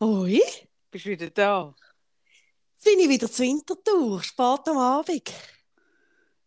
[0.00, 0.40] Ui,
[0.92, 1.74] Bist du wieder da?
[2.84, 5.32] bin ich wieder zur Wintertour, spät am Abend.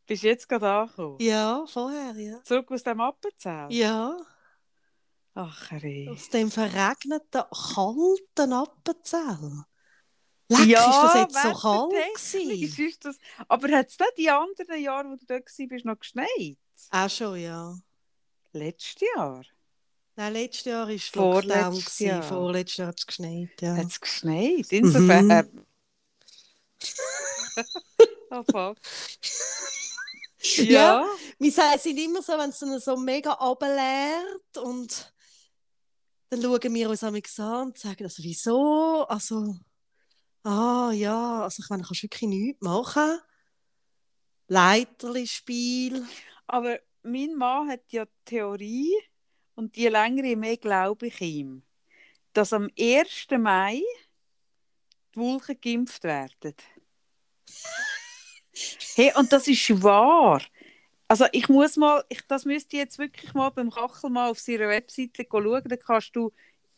[0.06, 1.18] Bist du jetzt gerade angekommen?
[1.20, 2.42] Ja, vorher, ja.
[2.44, 3.68] Zurück aus dem Appenzell?
[3.70, 4.18] Ja,
[5.34, 6.12] Ach, Herr.
[6.14, 9.66] aus dem verregneten, kalten Appenzell.
[10.48, 12.88] Leck, ist das jetzt so kalt gewesen?
[12.88, 13.18] ist das...
[13.50, 16.58] Aber hat es nicht die anderen Jahre, wo du da warst, noch geschneit?
[16.90, 17.76] Auch schon, ja.
[18.54, 19.44] Letztes Jahr
[20.16, 21.80] Nein, letztes Jahr war es Vorletztes Lockdown.
[21.80, 22.06] gewesen.
[22.08, 22.24] Jahr.
[22.24, 23.76] Vorletztes Jahr hat es geschneit, ja.
[23.76, 24.66] hat es geschneit.
[24.70, 25.28] Insofern...
[25.28, 25.66] Mhm.
[28.32, 28.78] oh, fuck.
[30.58, 31.06] Ja.
[31.38, 35.14] Wir sind immer so, wenn es dann so mega runterleert und
[36.30, 39.06] dann schauen wir uns einmal an und sagen, also wieso?
[39.08, 39.56] Also,
[40.44, 43.20] ah ja, also ich meine, kannst wirklich nichts machen.
[44.48, 46.06] Leiterli-Spiel.
[46.48, 48.92] Aber mein Mann hat ja die Theorie,
[49.56, 51.64] und je länger je mehr glaube ich ihm,
[52.34, 53.28] dass am 1.
[53.38, 53.82] Mai
[55.16, 56.56] die Wolken geimpft werden.
[58.96, 60.42] Hey, und das ist wahr.
[61.08, 64.40] Also ich muss mal, ich, das müsste ich jetzt wirklich mal beim Kachel mal auf
[64.40, 66.32] seiner Webseite schauen, dann kannst du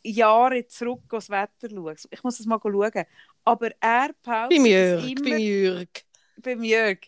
[0.04, 1.96] Jahre zurück das Wetter schauen.
[2.12, 3.06] Ich muss das mal schauen.
[3.44, 5.90] Aber er behauptet Beim Jörg, immer, beim Jörg.
[6.38, 7.00] beim Jörg,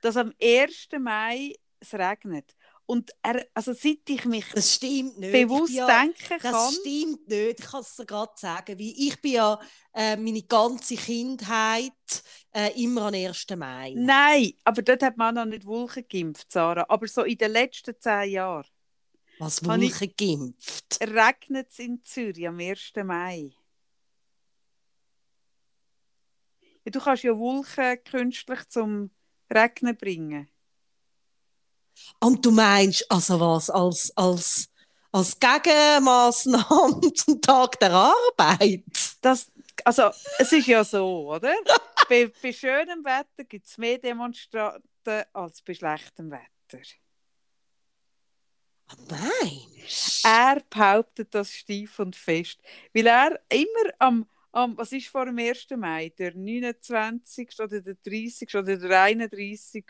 [0.00, 0.88] dass am 1.
[1.00, 2.56] Mai es regnet.
[2.92, 5.32] Und er, also seit ich mich Das stimmt nicht.
[5.32, 7.60] bewusst ja, denken kann, das stimmt nicht.
[7.60, 8.78] Ich kann es dir gerade sagen.
[8.78, 9.58] Weil ich bin ja
[9.94, 11.92] äh, meine ganze Kindheit
[12.54, 13.46] äh, immer am 1.
[13.56, 13.94] Mai.
[13.96, 16.84] nein, aber dort hat man noch nicht Wolken geimpft, Sarah.
[16.86, 18.68] Aber so in den letzten zehn Jahren
[19.38, 20.98] Was Wolken geimpft.
[21.00, 22.92] regnet es in Zürich am 1.
[23.04, 23.52] Mai.
[26.84, 29.10] Ja, du kannst ja Wolken künstlich zum
[29.50, 30.51] Regnen bringen.
[32.20, 34.68] Und du meinst, also was, als, als,
[35.10, 38.84] als Gegenmaßnahme zum Tag der Arbeit?
[39.20, 39.50] Das,
[39.84, 41.54] also, es ist ja so, oder?
[42.08, 46.82] bei, bei schönem Wetter gibt es mehr Demonstranten als bei schlechtem Wetter.
[49.08, 52.60] Meinst Er behauptet das steif und fest.
[52.92, 55.66] Weil er immer am, am was ist vor dem 1.
[55.76, 56.12] Mai?
[56.18, 57.48] Der 29.
[57.60, 58.54] oder der 30.
[58.54, 59.84] oder der 31.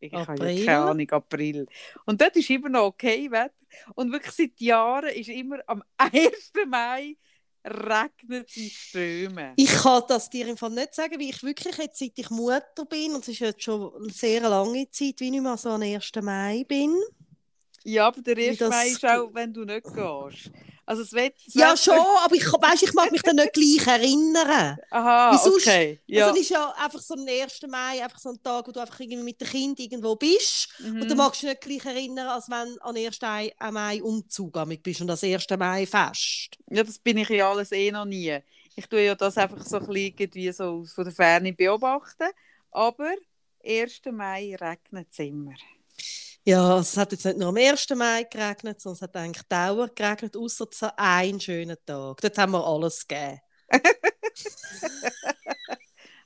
[0.00, 1.66] Ich habe ja keine Ahnung, April.
[2.04, 3.54] Und dort ist immer noch okay Wetter.
[3.94, 6.52] Und wirklich seit Jahren ist immer am 1.
[6.68, 7.16] Mai
[7.64, 9.52] regnet es in Strömen.
[9.56, 12.86] Ich kann das dir im Fall nicht sagen, weil ich wirklich jetzt, seit ich Mutter
[12.88, 15.82] bin, und es ist jetzt schon eine sehr lange Zeit, wie ich mehr so am
[15.82, 16.10] 1.
[16.22, 16.94] Mai bin.
[17.88, 18.58] Ja, aber der 1.
[18.58, 20.50] das- Mai ist auch, wenn du nicht gehst.
[20.84, 21.36] Also das Wetter...
[21.44, 24.78] das Ja, schon, aber ich, weißt, ich mag mich dann nicht gleich erinnern.
[24.90, 26.00] Aha, sonst- okay.
[26.06, 26.28] Ja.
[26.28, 27.60] Also, es ist ja einfach so ein 1.
[27.68, 30.68] Mai, einfach so ein Tag, wo du einfach irgendwie mit dem Kind irgendwo bist.
[30.78, 31.02] Mhm.
[31.02, 33.20] Und dann magst du dich nicht gleich erinnern, als wenn du am 1.
[33.20, 35.46] Mai- am Mai Umzug amig bist und das 1.
[35.58, 36.56] Mai fest.
[36.70, 38.38] Ja, das bin ich ja alles eh noch nie.
[38.74, 42.28] Ich tue ja das einfach so ein bisschen so von der Ferne beobachten.
[42.70, 43.10] Aber
[43.62, 44.00] 1.
[44.10, 45.52] Mai regnet es immer.
[46.48, 47.90] Ja, es hat jetzt nicht nur am 1.
[47.94, 52.22] Mai geregnet, sondern es hat eigentlich dauernd geregnet, außer so einen schönen Tag.
[52.22, 53.40] Dort haben wir alles gegeben.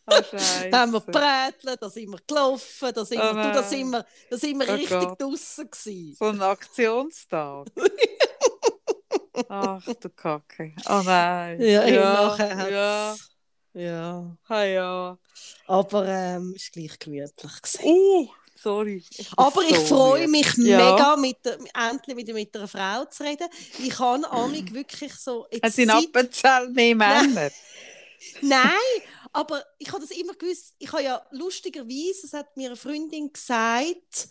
[0.05, 0.21] Ah,
[0.71, 3.91] Da haben wir gebrätelt, da sind wir gelaufen, da sind, Oh wir, du, da sind
[3.91, 5.21] wir, da sind wir Oh richtig Gott.
[5.21, 6.16] draußen gewesen.
[6.19, 7.66] So ein Aktionstag.
[9.49, 10.75] Ach du Kacke.
[10.88, 11.61] Oh nein.
[11.61, 13.16] Ja, ja, ja, nachher ja.
[13.75, 14.37] ja.
[14.49, 15.19] Ah, ja.
[15.66, 17.62] Aber ähm, es war gleich gemütlich.
[17.62, 17.84] Gewesen.
[17.84, 18.28] Uh,
[18.62, 19.03] sorry.
[19.37, 20.77] Aber ich so freue mich Ja.
[20.93, 21.59] mega, mit der,
[21.91, 23.49] endlich wieder mit einer Frau zu reden.
[23.78, 25.47] Ich kann amig wirklich so...
[25.50, 27.50] jetzt Es sind seit- Appenzell mehr Männer.
[28.41, 28.71] Nein,
[29.33, 30.75] aber ich habe das immer gewusst.
[30.78, 34.28] Ich habe ja lustigerweise, das hat mir eine Freundin gesagt,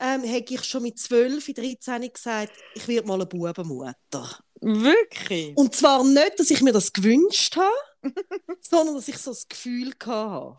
[0.00, 4.38] ähm, hätte ich schon mit 12, 13 gesagt, ich werde mal eine Bubenmutter.
[4.62, 5.56] Wirklich?
[5.56, 7.74] Und zwar nicht, dass ich mir das gewünscht habe,
[8.60, 10.56] sondern dass ich so das Gefühl hatte.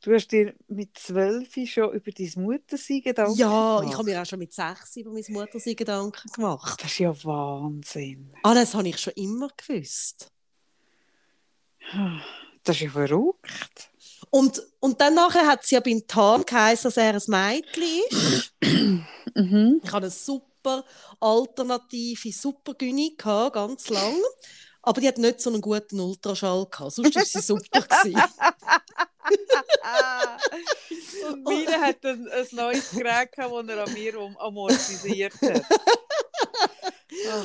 [0.00, 3.98] Du hast dir mit zwölf schon über deine Muttersein Gedanken Ja, ich gemacht?
[3.98, 6.80] habe mir auch schon mit 6 über meine Mutter so Gedanken gemacht.
[6.82, 8.32] Das ist ja Wahnsinn.
[8.44, 10.30] Ah, das habe ich schon immer gewusst.
[12.62, 13.90] Das ist ja verrückt.
[14.30, 18.52] Und, und dann nachher hat es ja beim Tarn geheißen, dass er ein Mädchen ist.
[19.34, 19.80] Mhm.
[19.82, 20.84] Ich hatte eine super
[21.18, 24.16] alternative, super Gyni, gehabt, ganz lang.
[24.82, 26.92] Aber die hat nicht so einen guten Ultraschall gehabt.
[26.92, 27.84] Sonst war sie super.
[31.30, 35.64] Und meine hat ein, ein neues Gerät, gehabt, das er an mir um, amortisiert hat.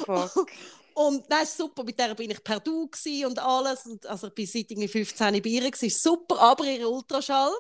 [0.08, 0.52] Oh fuck.
[0.94, 1.84] Und das ist super.
[1.84, 2.90] Mit der bin ich per Du
[3.26, 3.86] und alles.
[3.86, 5.72] Und, also ich bin seit irgendwie 15 bei ihr.
[5.72, 5.90] gewesen.
[5.90, 7.52] Super, aber ihr Ultraschall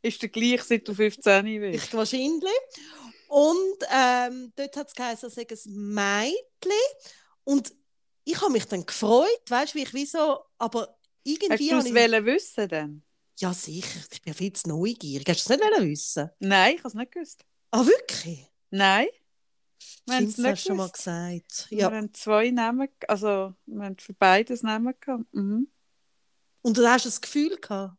[0.00, 1.84] Ist der gleich, seit du 15 bist?
[1.84, 2.50] ist wahrscheinlich.
[3.28, 6.82] Und ähm, dort hat es geheißen, es sei ein Mädchen.
[7.44, 7.72] Und
[8.24, 11.90] ich habe mich dann gefreut, weißt du, wie ich wie so, aber irgendwie Hast du
[11.90, 12.24] es ich...
[12.24, 13.02] wissen denn?
[13.38, 15.28] Ja, sicher, ich bin viel zu neugierig.
[15.28, 16.30] Hast du es nicht wollen wissen?
[16.38, 17.44] Nein, ich habe es nicht gewusst.
[17.70, 18.46] Ah, wirklich?
[18.70, 19.06] Nein.
[20.06, 21.66] Wir haben es nicht schon mal gesagt.
[21.70, 21.90] Wir Ja.
[21.90, 25.24] haben zwei Namen, also wir haben für beides Namen gehabt.
[25.32, 25.68] Mhm.
[26.62, 27.96] Und du hast das Gefühl gehabt?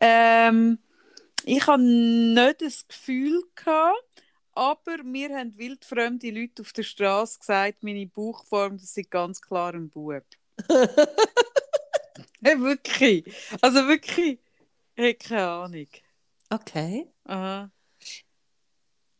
[0.00, 0.78] Ähm,
[1.44, 7.82] ich habe nicht das Gefühl gehabt, aber mir haben wildfremde Leute auf der Straße gesagt,
[7.82, 10.22] meine Bauchform, das ist ganz klar ein Bub.
[12.40, 13.24] Ja, wirklich.
[13.60, 14.38] Also wirklich.
[14.96, 15.88] Ich habe keine Ahnung.
[16.50, 17.10] Okay.
[17.24, 17.70] Aha.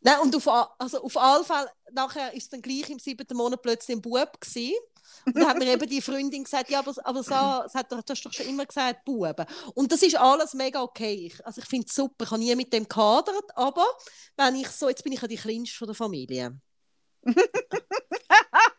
[0.01, 0.47] Nein, und auf,
[0.79, 4.39] also auf alle Fälle, nachher ist es dann gleich im siebten Monat plötzlich ein Bub
[4.41, 4.75] gewesen.
[5.27, 7.97] Und dann hat mir eben die Freundin gesagt, ja, aber, aber so, das hat, du
[7.97, 9.47] hast doch schon immer gesagt, Buben.
[9.75, 11.27] Und das ist alles mega okay.
[11.27, 13.87] Ich, also ich finde es super, ich habe nie mit dem gehadert, aber
[14.37, 16.61] wenn ich so, jetzt bin ich ja die Kleinste von der Familie.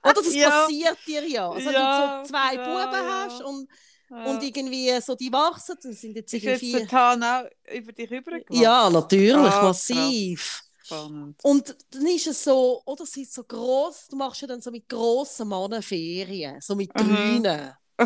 [0.03, 0.49] Oder das Ja.
[0.49, 1.49] passiert dir ja.
[1.49, 3.67] Also wenn Ja, du so zwei ja, Buben hast und,
[4.15, 4.31] Ja.
[4.31, 6.99] und irgendwie so die wachsen, dann sind jetzt ist irgendwie jetzt der.
[6.99, 8.63] Tan auch über dich rübergemacht?
[8.63, 10.61] Ja, natürlich, Ah, massiv.
[10.83, 11.39] Spannend.
[11.43, 14.69] Und dann ist es so, oder es ist so gross, du machst ja dann so
[14.71, 16.93] mit grossen Männern Ferien, so mit.
[16.93, 17.73] Grünen.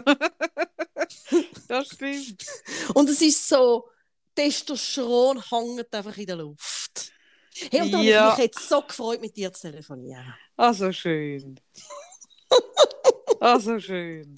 [1.67, 2.45] Das stimmt.
[2.95, 3.87] Und es ist so,
[4.35, 7.11] Testosteron hängt einfach in der Luft.
[7.71, 8.21] Hey, und da Ja.
[8.21, 10.33] habe ich mich jetzt so gefreut, mit dir zu telefonieren.
[10.55, 11.59] Also schön.
[13.39, 14.35] Also schön.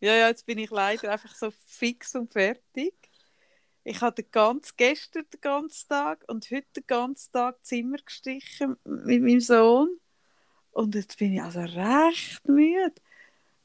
[0.00, 2.94] Ja, ja, jetzt bin ich leider einfach so fix und fertig.
[3.84, 9.22] Ich hatte ganz, gestern den ganzen Tag und heute den ganzen Tag Zimmer gestrichen mit
[9.22, 9.98] meinem Sohn.
[10.72, 12.94] Und jetzt bin ich also recht müde.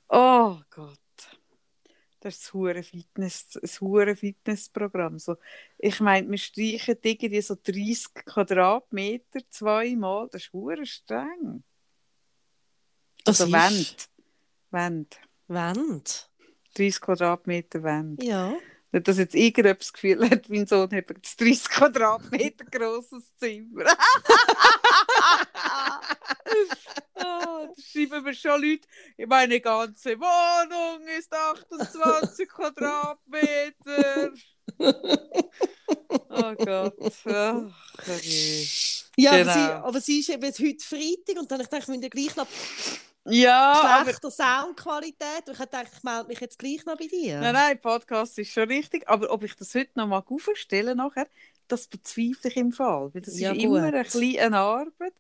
[0.09, 0.97] Oh Gott.
[2.21, 5.19] Das ist hure Fitness, hure Fitnessprogramm.
[5.19, 5.35] So,
[5.77, 10.29] ich meine, wir streichen irgendwie so 30 Quadratmeter zweimal.
[10.31, 11.63] Das ist streng.
[13.25, 14.09] Das also ist Wand.
[14.71, 15.19] Wand.
[15.47, 16.29] Wand.
[16.75, 18.23] 30 Quadratmeter Wand.
[18.23, 18.53] Ja.
[18.91, 23.85] Nicht, dass jetzt irgendjemand das Gefühl hat, mein Sohn hat ein 30 Quadratmeter grosses Zimmer.
[27.15, 28.87] Ah, da schreiben mir schon Leute,
[29.27, 34.31] meine ganze Wohnung ist 28 Quadratmeter.
[36.29, 37.13] Oh Gott.
[37.25, 38.67] Ach, je.
[39.15, 39.53] Ja, aber, Genau.
[39.53, 42.47] sie, aber sie ist eben heute Freitag und dann ich gedacht, wir müssen gleich noch
[43.25, 45.47] Ja, aber schlechter Soundqualität.
[45.47, 47.39] Und ich habe gedacht, ich melde mich jetzt gleich noch bei dir.
[47.39, 49.07] Nein, nein, Podcast ist schon richtig.
[49.07, 51.27] Aber ob ich das heute noch mal aufstellen nachher,
[51.67, 53.13] das bezweifle ich im Fall.
[53.13, 53.65] Weil das Ja, ist gut.
[53.65, 55.13] immer ein bisschen eine Arbeit.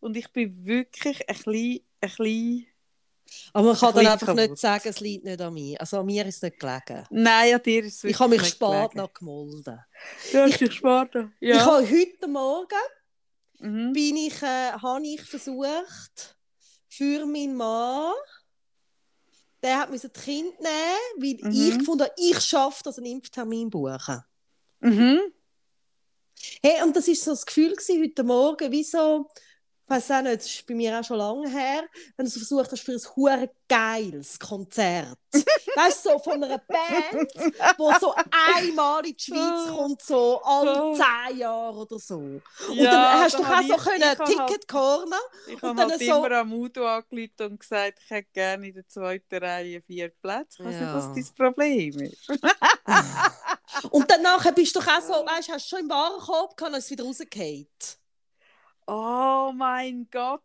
[0.00, 2.66] Und ich bin wirklich ein bisschen, ein bisschen...
[3.52, 4.58] Aber man kann dann einfach nicht kaputt.
[4.58, 5.80] sagen, es liegt nicht an mir.
[5.80, 7.06] Also an mir ist es nicht gelegen.
[7.10, 9.78] Nein, an dir ist es Ich habe mich spät nicht noch gemolden.
[10.32, 11.10] Ja, ich dich spät.
[11.38, 11.64] Ich Ja.
[11.66, 12.74] habe heute Morgen
[13.58, 13.92] Mhm.
[13.92, 16.38] bin ich, äh, habe ich versucht,
[16.90, 18.12] für meinen Mann,
[19.62, 21.68] der hat müssen die Kinder nehmen, weil Mhm.
[21.70, 24.22] ich gefunden habe, ich schaffe das, einen Impftermin buchen.
[24.80, 25.20] Mhm.
[26.62, 29.28] Hey, und das ist so das Gefühl gewesen, heute Morgen, wie so,
[29.90, 31.82] weiß auch nicht, das ist bei mir auch schon lange her,
[32.16, 35.18] wenn du so versucht hast für ein hure geiles Konzert.
[35.34, 37.30] weißt du, so von einer Band,
[37.78, 38.14] wo so
[38.54, 39.76] einmal in die Schweiz Oh.
[39.76, 40.94] kommt, so alle Oh.
[40.96, 42.16] zehn Jahre oder so.
[42.18, 42.42] Und
[42.74, 45.20] Ja, dann hast du doch auch so ich- können, ich hab Ticket halt- Corner.
[45.46, 48.74] Ich Und habe halt so- immer am Auto angerufen und gesagt, ich hätte gerne in
[48.74, 50.58] der zweiten Reihe vier Plätze.
[50.62, 50.80] Ich weiß Ja.
[50.80, 52.28] nicht, was dein Problem ist.
[53.90, 56.56] Und dann nachher bist du doch auch so, weißt du, hast du schon im Warenkorb
[56.56, 57.66] gehabt, ist es wieder rausgefallen.
[58.86, 60.42] Oh mein Gott,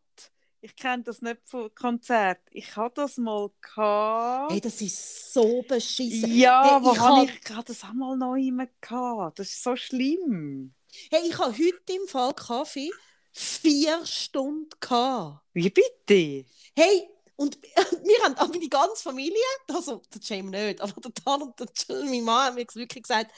[0.62, 2.40] ich kenne das nicht von Konzert.
[2.52, 4.52] Ich hatte das mal gehabt.
[4.52, 6.36] Hey, das ist so beschissen.
[6.36, 9.40] ja, hey, wo ich habe hab- ich gerade das einmal noch immer gehabt?
[9.40, 10.74] Das ist so schlimm.
[11.12, 12.92] Hey, ich habe heute im Fall Kaffee
[13.32, 15.42] vier Stunden gehabt.
[15.54, 16.46] Wie bitte?
[16.76, 17.58] Hey, und
[18.04, 19.36] wir haben auch meine ganze Familie,
[19.68, 23.04] also der Jam nicht, aber der Dan und der Jill, mein Mann, haben mir wirklich
[23.04, 23.32] gesagt,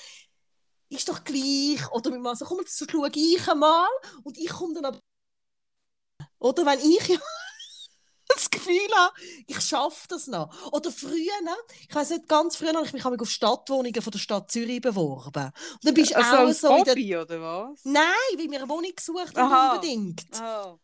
[0.90, 1.92] ist doch gleich.
[1.92, 3.88] Oder mein Mann so, komm, jetzt schaue ich einmal
[4.24, 5.00] und ich komme dann aber.
[6.40, 7.20] Oder wenn ich ja
[8.28, 9.14] das Gefühl habe,
[9.48, 10.72] ich schaffe das noch.
[10.72, 11.32] Oder früher,
[11.88, 15.46] ich weiß nicht, ganz früher habe ich mich auf Stadtwohnungen von der Stadt Zürich beworben.
[15.46, 16.94] Und dann bist du Also auch so in der...
[16.94, 17.80] Hobby, oder was?
[17.84, 18.04] Nein,
[18.38, 19.76] weil wir eine Wohnung gesucht haben Aha.
[19.76, 20.26] unbedingt.
[20.40, 20.78] Ah.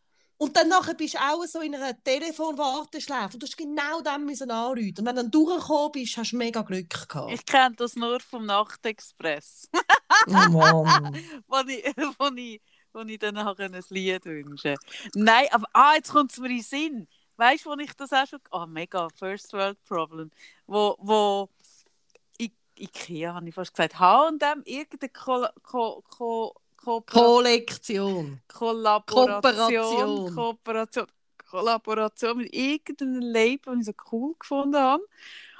[0.43, 4.25] Und dann nachher bist du auch so in einer Telefonwarteschleife und du hast genau dem
[4.25, 4.93] müssen anrufen.
[4.99, 7.31] Und wenn du dann durchgekommen bist, hast du mega Glück gehabt.
[7.31, 9.69] Ich kenne das nur vom Nachtexpress,
[10.27, 11.15] Oh Mann.
[11.47, 14.75] wo ich, wo ich, wo ich dann nachher ein Lied wünsche.
[15.15, 17.07] Nein, aber ah, jetzt kommt es mir in den Sinn.
[17.37, 18.41] Weißt du, wo ich das auch schon.
[18.51, 20.29] Ah, mega, First World Problem.
[20.67, 21.49] Wo, wo
[22.41, 26.53] I Ikea, habe ich fast gesagt, H&M, irgendeine Ko Ko Ko
[26.83, 28.41] Kollektion.
[28.47, 30.35] Kollaboration, Kooperation.
[30.35, 31.07] Kooperation,
[31.49, 35.03] Kollaboration mit irgendeinem Label, das ich so cool gefunden habe.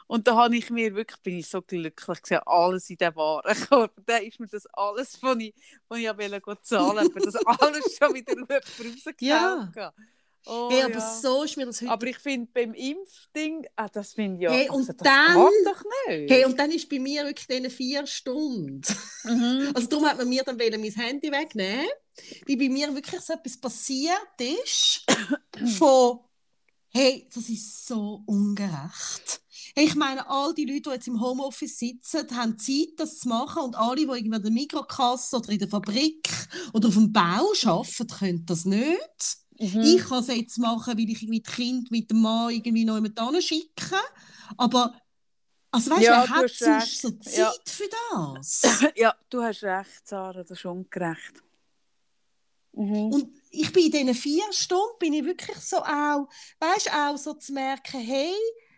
[0.07, 3.93] Und da habe ich mir wirklich, bin ich so glücklich gesehen, alles in diesem Warenkorb.
[4.05, 5.53] Da ist mir das alles, was ich,
[5.87, 9.75] was ich wollte zahlen, aber das alles schon wieder rausgekauft.
[9.75, 9.93] Ja.
[10.45, 11.19] Oh, hey, aber ja.
[11.21, 11.91] so ist mir das heute.
[11.91, 15.35] Aber ich finde beim Impfding, ah, das finde ich ja, Hey, also, und das dann-
[15.35, 16.31] doch nicht.
[16.31, 18.81] Hey, und dann ist bei mir wirklich diese vier Stunden.
[19.23, 19.71] mhm.
[19.75, 21.87] Also darum hat man mir dann wollen mein Handy wegnehmen,
[22.47, 25.05] weil bei mir wirklich so etwas passiert ist
[25.77, 26.19] von
[26.89, 29.41] hey, das ist so ungerecht.
[29.75, 33.29] Hey, ich meine, all die Leute, die jetzt im Homeoffice sitzen, haben Zeit, das zu
[33.29, 36.29] machen und alle, die irgendwie in der Mikrokasse oder in der Fabrik
[36.73, 39.37] oder auf dem Bau arbeiten, können das nicht.
[39.59, 39.81] Mhm.
[39.81, 42.95] Ich kann es jetzt machen, weil ich irgendwie die Kinder mit dem Mann irgendwie noch
[42.95, 43.95] jemand schicke.
[44.57, 44.93] Aber,
[45.71, 47.53] also weißt Ja, wer hat sonst so Zeit Ja.
[47.65, 48.61] für das?
[48.95, 51.43] Ja, du hast recht, Sarah, das ist ungerecht.
[52.73, 53.13] Mhm.
[53.13, 56.27] Und ich bin in diesen vier Stunden bin ich wirklich so auch,
[56.59, 58.33] weißt auch so zu merken, hey,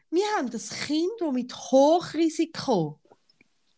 [0.10, 3.00] wir haben das Kind, das mit Hochrisiko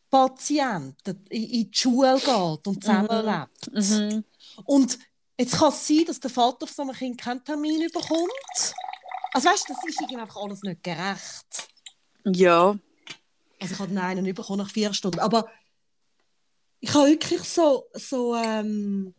[0.10, 3.72] Patienten in, die Schule geht und zusammenlebt.
[3.72, 4.24] Mhm.
[4.66, 5.00] Und
[5.40, 8.74] jetzt kann es sein, dass der Vater von so einem Kind keinen Termin bekommt.
[9.34, 11.68] Also weißt du, das ist irgendwie einfach alles nicht gerecht.
[12.26, 12.78] Ja,
[13.60, 15.20] Also ich habe den einen bekommen nach vier Stunden.
[15.20, 15.48] Aber
[16.80, 19.14] ich habe wirklich so, so ähm,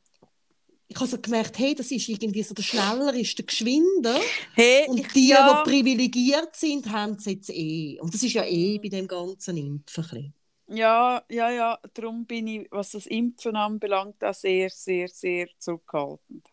[0.89, 4.19] ich habe so gemerkt, hey, das ist irgendwie so der Schneller ist der Geschwinder.
[4.55, 7.99] hey, Und die, ja, die privilegiert sind, haben es jetzt eh.
[8.01, 10.35] Und das ist ja eh bei dem ganzen Impfen.
[10.69, 16.47] Ja, ja, ja, darum bin ich, was das Impfen anbelangt, auch sehr, sehr, sehr zurückhaltend.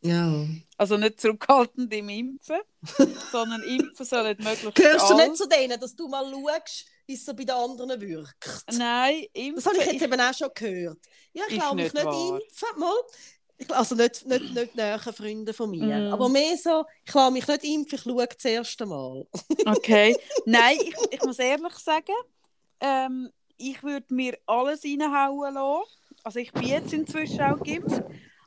[0.00, 0.46] Ja.
[0.76, 2.60] Also nicht zurückhaltend im Impfen,
[3.32, 7.14] sondern Impfen soll nicht möglichst Gehörst du nicht zu denen, dass du mal schaust, wie
[7.14, 8.64] es so bei den anderen wirkt?
[8.72, 9.54] Nein, Impfen.
[9.56, 10.98] Das habe ich jetzt ich- eben auch schon gehört.
[11.32, 12.78] Ja, ich glaube mich nicht nicht impfen.
[12.78, 12.94] Mal.
[13.60, 15.82] Ich, also nicht, nicht, nicht näher Freunde von mir.
[15.82, 16.12] Mhm.
[16.12, 19.26] Aber mehr so, ich lasse mich nicht impfen, ich schaue das erste Mal.
[19.66, 20.16] Okay.
[20.46, 22.14] Nein, ich, ich muss ehrlich sagen,
[22.80, 25.90] ähm, ich würde mir alles reinhauen lassen.
[26.24, 28.02] Also ich bin jetzt inzwischen auch geimpft.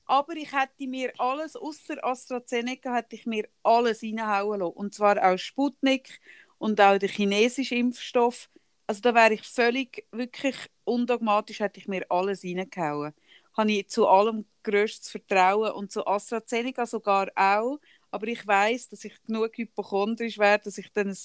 [0.05, 4.73] Aber ich hätte mir alles, außer AstraZeneca, hätte ich mir alles reinhauen lassen.
[4.73, 6.19] Und zwar auch Sputnik
[6.57, 8.49] und auch der chinesische Impfstoff.
[8.87, 13.13] Also da wäre ich völlig, wirklich undogmatisch, hätte ich mir alles reingehauen.
[13.55, 17.79] Habe ich zu allem grösstes Vertrauen und zu AstraZeneca sogar auch.
[18.11, 21.17] Aber ich weiß, dass ich genug hypochondrisch werde, dass ich dann ein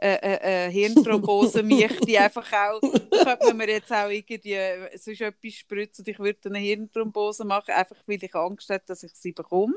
[0.00, 4.54] äh, äh, äh, Hirnthrombose möchte einfach auch, könnte man jetzt auch irgendwie
[4.96, 9.02] sonst etwas spritzen und ich würde eine Hirnthrombose machen, einfach weil ich Angst hätte, dass
[9.02, 9.74] ich sie bekomme.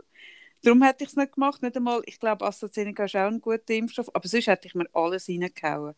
[0.61, 3.73] Darum hätte ich es nicht gemacht, nicht einmal, ich glaube AstraZeneca ist auch ein guter
[3.73, 5.95] Impfstoff, aber sonst hätte ich mir alles reingehauen.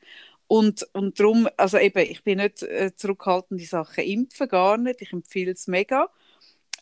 [0.48, 5.02] Und, und darum, also eben, ich bin nicht äh, zurückhaltend in Sachen Impfen, gar nicht,
[5.02, 6.10] ich empfehle es mega,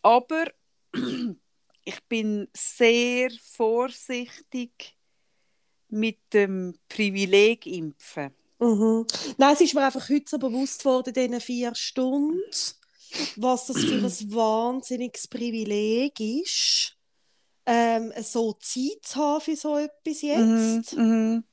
[0.04, 0.46] aber
[1.86, 4.96] ich bin sehr vorsichtig
[5.92, 8.34] mit dem Privileg impfen.
[8.60, 9.06] Mhm.
[9.38, 12.40] Nein, es ist mir einfach heute so bewusst worden, in diesen vier Stunden,
[13.36, 16.96] was das für ein wahnsinniges Privileg ist,
[17.66, 20.96] ähm, so Zeit zu haben für so etwas jetzt.
[20.96, 21.44] Mhm.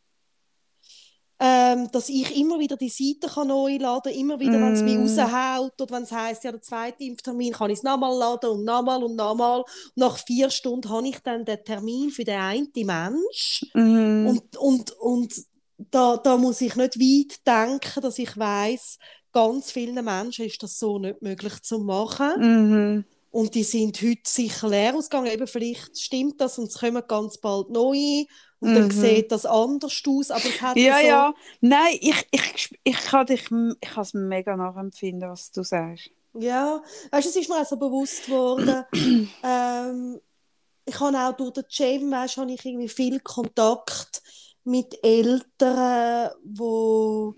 [1.41, 4.83] Ähm, dass ich immer wieder die Seite kann neu laden kann, immer wieder, wenn es
[4.83, 5.03] mich Mm.
[5.03, 8.65] raushaut oder wenn es heisst, ja, der zweite Impftermin kann ich es nochmal laden und
[8.65, 9.65] nochmal und nochmal.
[9.95, 14.27] Nach vier Stunden habe ich dann den Termin für den einen Mensch Mhm.
[14.27, 15.35] und, und, und
[15.79, 18.99] da, da muss ich nicht weit denken, dass ich weiß,
[19.33, 22.33] ganz vielen Menschen ist das so nicht möglich zu machen.
[22.41, 23.05] Mhm.
[23.31, 25.31] Und die sind heute sicher leer ausgegangen.
[25.31, 28.25] Eben, vielleicht stimmt das und es kommen ganz bald neue.
[28.61, 28.91] Und dann Mhm.
[28.91, 30.31] sieht das anders aus.
[30.31, 31.35] Aber es hat Ja, so, ja.
[31.61, 33.45] Nein, ich, ich, ich kann dich,
[33.81, 36.11] ich kann es mega nachempfinden, was du sagst.
[36.35, 38.85] Ja, weißt du, es ist mir auch so bewusst geworden.
[39.45, 40.21] ähm,
[40.85, 44.23] ich habe auch durch den Jam, weißt, habe ich irgendwie viel Kontakt
[44.65, 47.37] mit Eltern, wo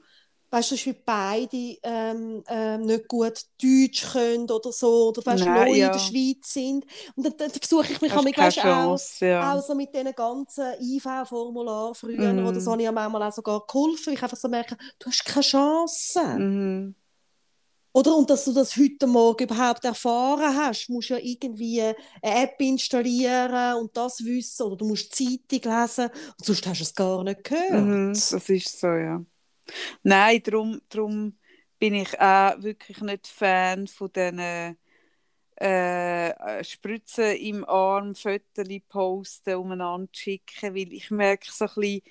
[0.50, 5.48] weißt du, Beispiel beide ähm, ähm, nicht gut Deutsch können oder so, oder weißt, du,
[5.48, 5.86] Nein, neu ja.
[5.86, 6.84] in der Schweiz sind.
[7.14, 9.54] Und dann, dann versuche ich mich keine weißt, auch, Chance, ja.
[9.54, 12.46] auch so mit diesen ganzen IV-Formularen früher Mhm.
[12.46, 15.24] oder so, habe ich manchmal auch sogar geholfen, weil ich einfach so merke, du hast
[15.24, 16.20] keine Chance.
[16.38, 16.94] Mhm.
[17.92, 18.16] Oder?
[18.16, 22.60] Und dass du das heute Morgen überhaupt erfahren hast, musst du ja irgendwie eine App
[22.60, 24.62] installieren und das wissen.
[24.62, 26.04] Oder du musst die Zeitung lesen
[26.38, 27.72] und sonst hast du es gar nicht gehört.
[27.72, 28.12] Mhm.
[28.14, 29.24] Das ist so, ja.
[30.02, 31.34] Nein, darum, darum
[31.78, 34.76] bin ich auch wirklich nicht Fan von diesen
[35.56, 42.02] äh, Spritzen im Arm, Fotos posten, umeinander schicken, weil ich merke so ein bisschen,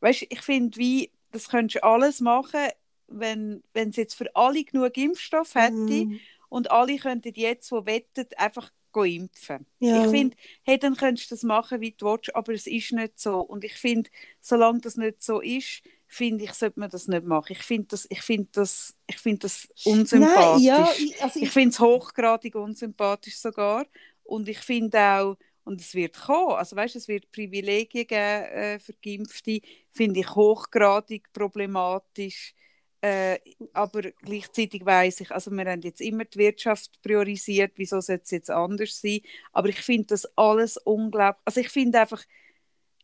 [0.00, 2.68] weißt, ich finde, wie, das könntest du alles machen,
[3.08, 6.20] wenn, es jetzt für alle genug Impfstoff hätte Mhm.
[6.48, 9.66] und alle könnten jetzt, die wettet, einfach impfen.
[9.80, 9.92] Ja.
[9.92, 13.18] Ich finde, hey, dann könntest du das machen, wie du willst, aber es ist nicht
[13.20, 13.40] so.
[13.40, 17.52] Und ich finde, solange das nicht so ist, finde ich, sollte man das nicht machen.
[17.52, 20.62] Ich finde das, ich finde das, ich finde das unsympathisch.
[20.62, 23.86] Nein, ja, ich, also Ich ich, finde es hochgradig unsympathisch sogar.
[24.24, 28.78] Und ich finde auch, und es wird kommen, also weißt, es wird Privilegien geben äh,
[28.78, 29.60] für Geimpfte,
[29.90, 32.54] finde ich hochgradig problematisch.
[33.02, 33.38] Äh,
[33.72, 38.30] aber gleichzeitig weiß ich, also wir haben jetzt immer die Wirtschaft priorisiert, wieso sollte es
[38.30, 39.20] jetzt anders sein?
[39.52, 41.42] Aber ich finde das alles unglaublich.
[41.44, 42.24] Also ich finde einfach,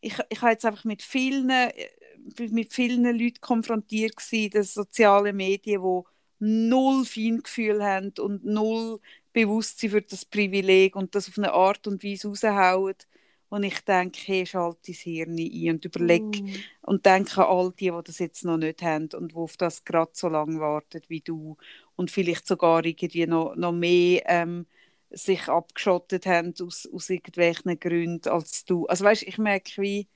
[0.01, 1.71] ich, ich habe jetzt einfach mit vielen, äh,
[2.51, 6.01] mit vielen Leuten konfrontiert gewesen, den sozialen Medien, die
[6.39, 8.99] null Feingefühl haben und null
[9.33, 12.95] Bewusstsein für das Privileg und das auf eine Art und Weise raushauen,
[13.49, 16.63] wo ich denke, hey, schalte dein Hirn ein und überleg Mm.
[16.81, 19.83] und denke an all die, die das jetzt noch nicht haben und die auf das
[19.85, 21.57] gerade so lange warten wie du
[21.95, 24.67] und vielleicht sogar irgendwie noch, noch mehr ähm,
[25.11, 28.85] sich abgeschottet haben aus, aus irgendwelchen Gründen als du.
[28.87, 30.07] Also weißt, ich merke wie,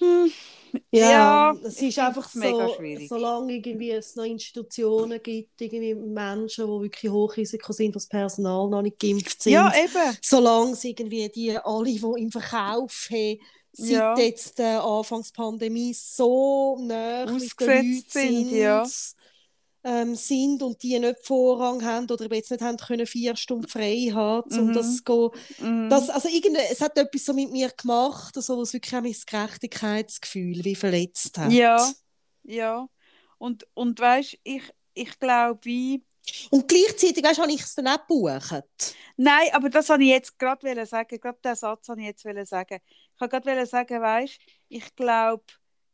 [0.00, 0.30] hm,
[0.90, 6.70] Ja, Ja, es ist einfach so, solange irgendwie es noch Institutionen gibt, irgendwie Menschen, die
[6.82, 11.56] wirklich Hochrisiko sind, was Personal noch nicht geimpft sind, ja eben, solange es irgendwie die
[11.58, 13.38] alle, die im Verkauf haben,
[13.72, 14.16] seit Ja.
[14.16, 18.92] jetzt der Anfangspandemie so nah mit den Leuten sind, sind, ja.
[19.84, 23.68] Ähm, sind und die nicht Vorrang haben oder eben jetzt nicht haben können vier Stunden
[23.68, 24.74] frei haben, um Mhm.
[24.74, 25.30] das zu gehen.
[25.58, 25.90] Mhm.
[25.90, 29.16] Das, also irgendwie, es hat etwas so mit mir gemacht, also, was wirklich auch mein
[29.26, 31.52] Gerechtigkeitsgefühl wie verletzt hat.
[31.52, 31.92] Ja.
[32.44, 32.86] ja.
[33.38, 34.62] Und, und weißt, ich,
[34.94, 36.04] ich glaube, wie,
[36.50, 38.62] Und gleichzeitig, weißt habe ich es dann auch gebucht.
[39.16, 41.18] Nein, aber das wollte ich jetzt gerade sagen.
[41.20, 42.78] Gerade diesen Satz wollte ich jetzt sagen.
[43.14, 45.44] Ich wollte gerade sagen, weißt, ich glaube,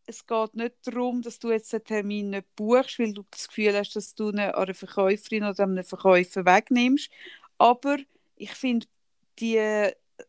[0.09, 3.77] es geht nicht darum, dass du jetzt den Termin nicht buchst, weil du das Gefühl
[3.77, 7.11] hast, dass du ihn an einer Verkäuferin oder einem Verkäufer wegnimmst.
[7.59, 7.99] Aber
[8.37, 8.87] ich finde,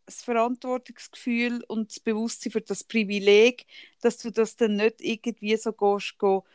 [0.06, 3.66] das Verantwortungsgefühl und das Bewusstsein für das Privileg,
[4.02, 6.46] dass du das dann nicht irgendwie so gehst, go,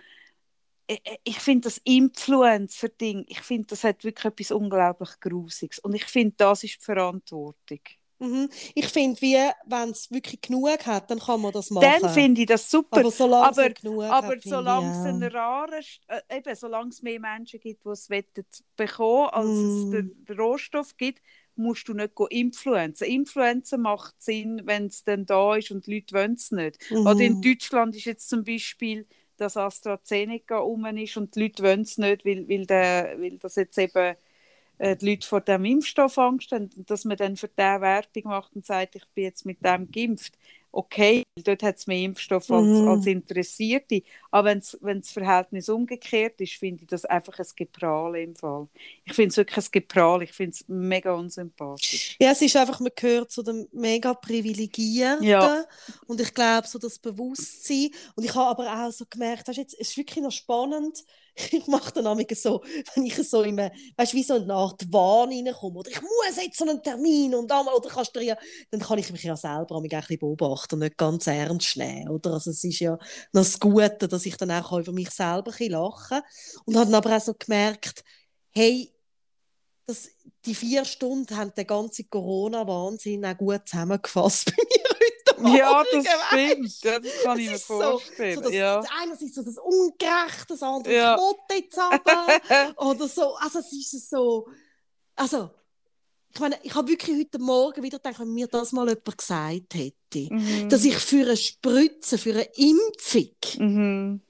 [0.87, 5.79] ich- ich finde das Influencer-Ding, ich finde, das hat wirklich etwas unglaublich Grusiges.
[5.81, 7.81] Und ich finde, das ist die Verantwortung.
[8.21, 8.49] Mhm.
[8.75, 9.21] Ich finde,
[9.67, 11.87] wenn es wirklich genug hat, dann kann man das machen.
[12.01, 13.01] Dann finde ich das super.
[13.01, 16.39] aber solange es aber- nicht genug Aber hat, solange es ich einen raren, St- äh,
[16.39, 19.91] eben, solange es mehr Menschen gibt, die es wollen bekommen, als es Mm.
[19.91, 21.21] den, den Rohstoff gibt,
[21.57, 23.05] musst du nicht influenzen.
[23.07, 26.79] Influenzen macht Sinn, wenn es dann da ist und die Leute wollen es nicht.
[26.93, 27.43] Oder in Mhm.
[27.43, 32.25] Deutschland ist jetzt zum Beispiel, dass AstraZeneca rum ist und die Leute wollen es nicht,
[32.25, 34.17] weil, weil, der, weil das jetzt eben
[34.81, 38.55] die Leute vor dem Impfstoff Angst haben und dass man dann für den Werbung macht
[38.57, 40.35] und sagt, ich bin jetzt mit dem geimpft.
[40.77, 42.89] Okay, dort hat es mehr Impfstoff als, Mhm.
[42.89, 44.03] als Interessierte.
[44.33, 44.49] Aber
[44.81, 48.67] wenn das Verhältnis umgekehrt ist, finde ich das einfach ein Geprahl im Fall.
[49.05, 50.23] Ich finde es wirklich ein Geprahl.
[50.25, 52.17] Ich finde es mega unsympathisch.
[52.21, 55.23] Ja, es ist einfach, man gehört zu den mega Privilegierten.
[55.23, 55.65] Ja.
[56.09, 57.91] Und ich glaube, so das Bewusstsein.
[58.17, 61.05] Und ich habe aber auch so gemerkt, weißt, jetzt, es ist wirklich noch spannend.
[61.51, 62.63] Ich mache dann manchmal so,
[62.95, 65.81] wenn ich so eine, weißt, wie so eine Art Wahn reinkomme.
[65.81, 68.37] Oder ich muss jetzt so einen Termin und einmal, oder kannst du ja,
[68.71, 72.09] dann kann ich mich ja selber manchmal ein bisschen beobachten und nicht ganz ernst nehmen.
[72.09, 72.35] Oder?
[72.35, 72.99] Also es ist ja
[73.33, 76.23] das Gute, dass ich dann auch über mich selber ein bisschen lachen kann.
[76.67, 78.05] Und habe dann aber auch so gemerkt,
[78.51, 78.94] hey,
[79.87, 80.09] das,
[80.45, 85.57] die vier Stunden haben den ganzen Corona-Wahnsinn auch gut zusammengefasst bei mir heute Morgen.
[85.57, 86.83] Ja, das stimmt.
[86.85, 88.35] Ja, das kann ich mir ist so- vorstellen.
[88.37, 88.83] So das, ja.
[89.03, 91.19] Einerseits so das Ungerechte, das andere Ja.
[91.51, 92.27] ich jetzt aber.
[92.91, 93.35] Oder so.
[93.37, 94.49] Also es ist so.
[95.17, 95.51] Also,
[96.33, 99.75] ich meine, ich habe wirklich heute Morgen wieder gedacht, wenn mir das mal jemand gesagt
[99.75, 99.95] hätte,
[100.35, 100.69] Mhm.
[100.69, 104.21] dass ich für eine Spritze, für eine Impfung Mhm.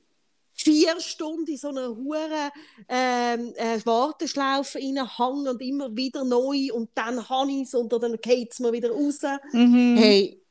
[0.65, 2.51] Vier Stunden in so einer hure
[2.89, 8.17] ähm, äh, Warteschlaufe reinhänge und immer wieder neu und dann habe ich es und dann
[8.21, 9.21] geht es mir wieder raus.
[9.53, 9.97] Mhm.
[9.99, 10.43] Hey,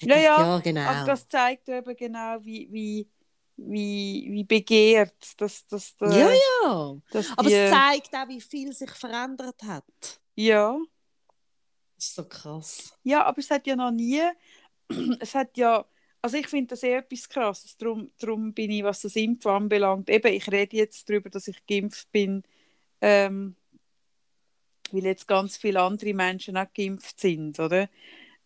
[0.00, 0.82] Ja, ja, ja, genau.
[0.82, 3.08] Aber das zeigt eben genau, wie, wie,
[3.56, 6.96] wie, wie begehrt dass, der, ja, ja.
[7.10, 9.84] dass Aber die, es zeigt auch, wie viel sich verändert hat.
[10.36, 10.78] ja.
[11.96, 12.92] Das ist so krass.
[13.04, 14.20] ja, aber es hat ja noch nie,
[15.20, 15.84] es hat ja,
[16.22, 20.10] also ich finde das eher etwas Krasses, darum, darum bin ich, was das Impfen anbelangt,
[20.10, 22.42] eben, ich rede jetzt darüber, dass ich geimpft bin,
[23.00, 23.56] ähm,
[24.92, 27.88] weil jetzt ganz viele andere Menschen auch geimpft sind, oder?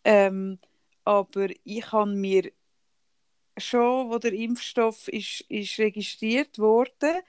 [0.05, 0.59] Ähm,
[1.05, 2.53] aber ich habe mir
[3.59, 7.23] schon, wo der Impfstoff ist, ist registriert wurde,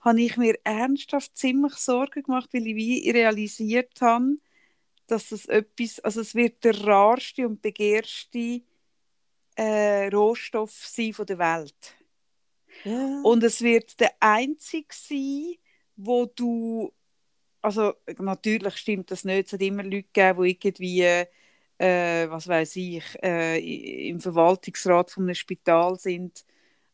[0.00, 4.36] habe ich mir ernsthaft ziemlich Sorgen gemacht, weil ich wie realisiert habe,
[5.06, 8.62] dass es etwas, also es wird der rarste und begehrste
[9.56, 11.96] äh, Rohstoff sein von der Welt.
[12.84, 13.20] Ja.
[13.22, 15.56] Und es wird der einzige sein,
[15.96, 16.92] wo du
[17.66, 19.48] also natürlich stimmt das nicht.
[19.48, 21.02] Es hat immer Leute gegeben, die irgendwie,
[21.78, 26.44] äh, was weiß ich, äh, im Verwaltungsrat von einem Spital sind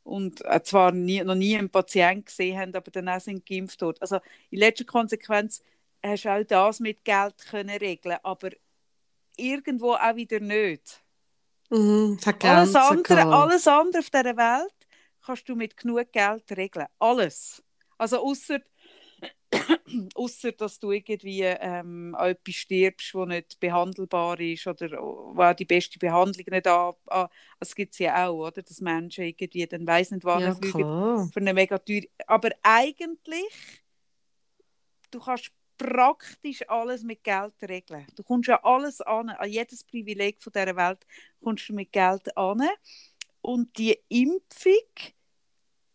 [0.03, 3.83] und äh, zwar nie, noch nie einen Patienten gesehen haben, aber dann auch sind geimpft
[3.83, 4.01] dort.
[4.01, 4.19] Also
[4.51, 5.63] in letzter Konsequenz
[6.03, 8.51] hast du auch das mit Geld können regeln, aber
[9.37, 11.03] irgendwo auch wieder nicht.
[11.73, 14.75] Mhm, Alles andere, alles andere auf dieser Welt
[15.25, 16.87] kannst du mit genug Geld regeln.
[16.99, 17.63] Alles.
[17.99, 18.61] Also außer
[20.15, 25.55] Ausser dass du irgendwie ähm, an etwas stirbst, das nicht behandelbar ist oder wo auch
[25.55, 26.95] die beste Behandlung nicht an.
[27.07, 27.29] an
[27.61, 28.63] das gibt es ja auch, oder?
[28.63, 30.87] Dass Menschen irgendwie dann weiss nicht, was Ja, fliegen
[31.31, 32.07] für eine mega teure.
[32.27, 33.83] Aber eigentlich,
[35.11, 35.53] du kannst
[35.83, 38.07] praktisch alles mit Geld regeln.
[38.17, 41.07] Du kommst ja alles an, an jedes Privileg von dieser Welt
[41.43, 42.63] kommst du mit Geld an.
[43.41, 44.73] Und die Impfung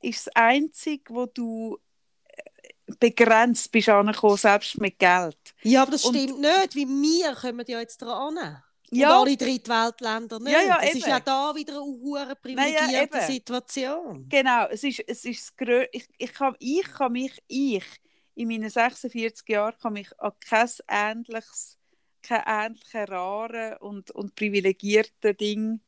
[0.01, 1.79] ist das Einzige, wo du
[2.27, 5.37] äh, begrenzt bist angekommen, selbst mit Geld.
[5.63, 8.37] Ja, aber das Und- stimmt nicht, weil wir kommen ja jetzt dran.
[8.89, 9.19] Ja.
[9.19, 10.53] Und alle Drittweltländer nicht.
[10.53, 13.27] Ja, ja, das ist ja da wieder eine privilegierte eben.
[13.27, 14.29] Situation.
[14.29, 17.83] Genau, es ist, es ist das Grö ich, ich, kann, ich kann mich, ich
[18.37, 21.77] in meinen 46 Jahren kann mich an kein ähnliches,
[22.21, 25.81] kein ähnliches rare und, und privilegierte Ding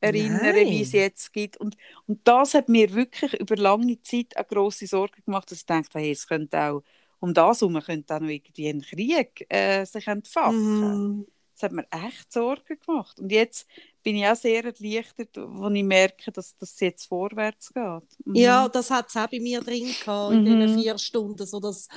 [0.00, 0.66] erinnern, Nein.
[0.66, 1.56] wie es jetzt gibt.
[1.58, 5.66] Und, und das hat mir wirklich über lange Zeit eine grosse Sorge gemacht, dass ich
[5.66, 6.82] dachte, hey, es könnte auch,
[7.20, 11.18] um das herum könnte auch noch irgendwie ein Krieg äh, sich entfachen.
[11.18, 11.26] Mhm.
[11.54, 13.20] Das hat mir echt Sorgen gemacht.
[13.20, 13.68] Und jetzt
[14.02, 18.02] bin ich auch sehr erleichtert, als ich merke, dass das jetzt vorwärts geht.
[18.24, 18.34] Mhm.
[18.34, 20.60] Ja, das hat es auch bei mir drin gehabt, in Mhm.
[20.60, 21.46] diesen vier Stunden.
[21.46, 21.88] So dass,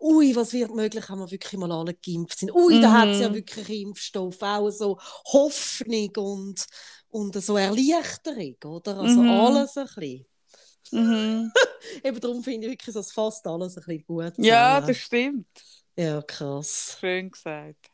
[0.00, 2.52] ui, was wird möglich, wenn wir wirklich mal alle geimpft sind.
[2.52, 3.34] Ui, da hat es ja Mhm.
[3.34, 4.40] wirklich Impfstoff.
[4.42, 4.98] Auch so
[5.32, 6.66] Hoffnung und,
[7.10, 8.98] und so Erleichterung, oder?
[8.98, 9.30] Also Mhm.
[9.30, 10.26] alles ein bisschen.
[10.90, 11.52] Mhm.
[12.04, 14.86] Eben darum finde ich wirklich, dass fast alles ein bisschen gut Ja, zusammen.
[14.88, 15.46] das stimmt.
[15.96, 16.96] Ja, krass.
[17.00, 17.88] Schön gesagt.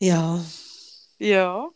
[0.00, 0.44] Ja.
[1.18, 1.68] Ja.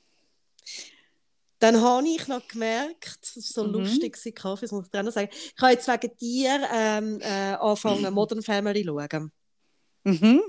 [1.66, 3.72] Dann habe ich noch gemerkt, das war so Mhm.
[3.72, 5.30] lustig, Kaffee, das muss ich dir auch noch sagen.
[5.32, 9.32] Ich habe jetzt wegen dir ähm, äh, angefangen, Modern Family zu schauen.
[10.04, 10.42] Mhm.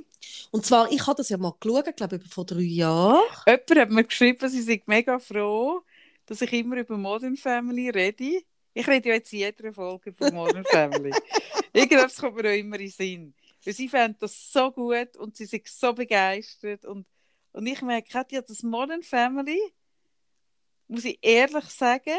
[0.52, 3.24] Und zwar, ich habe das ja mal geschaut, glaube ich, vor drei Jahren.
[3.48, 5.82] Jemand hat mir geschrieben, sie sind mega froh,
[6.28, 8.44] dass ich immer über Modern Family rede.
[8.76, 11.12] Ich rede ja jetzt in jeder Folge von Modern Family.
[11.74, 13.34] Irgendwas kommt mir auch immer in den Sinn.
[13.66, 16.86] Weil sie fanden das so gut und sie sind so begeistert.
[16.86, 17.08] Und,
[17.54, 19.60] und ich merke, Katja, das Modern Family,
[20.88, 22.18] muss ich ehrlich sagen,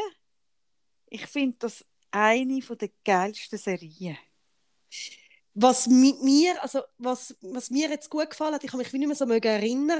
[1.06, 4.18] ich finde das eine der geilsten Serien.
[5.54, 8.98] Was mit mir, also was, was mir jetzt gut gefallen hat, ich habe mich wie
[8.98, 9.98] nicht mehr so mögen erinnern.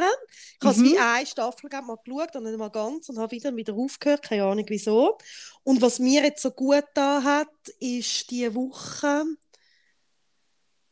[0.61, 0.85] Ich habe es Mhm.
[0.85, 4.45] wie eine Staffel mal geschaut und dann mal ganz und habe wieder, wieder aufgehört, keine
[4.45, 5.19] Ahnung wieso.
[5.65, 7.49] Und was mir jetzt so gut da hat,
[7.81, 9.25] ist die Woche,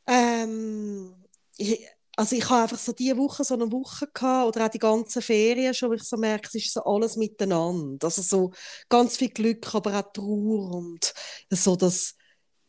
[0.07, 1.15] ähm,
[1.57, 1.87] ich,
[2.17, 5.21] also ich habe einfach so diese Woche so eine Woche gehabt, oder auch die ganzen
[5.23, 8.07] Ferien schon, wo ich so merke, es ist so alles miteinander.
[8.07, 8.53] Also so
[8.89, 11.13] ganz viel Glück, aber auch Trauer und
[11.51, 12.15] so das,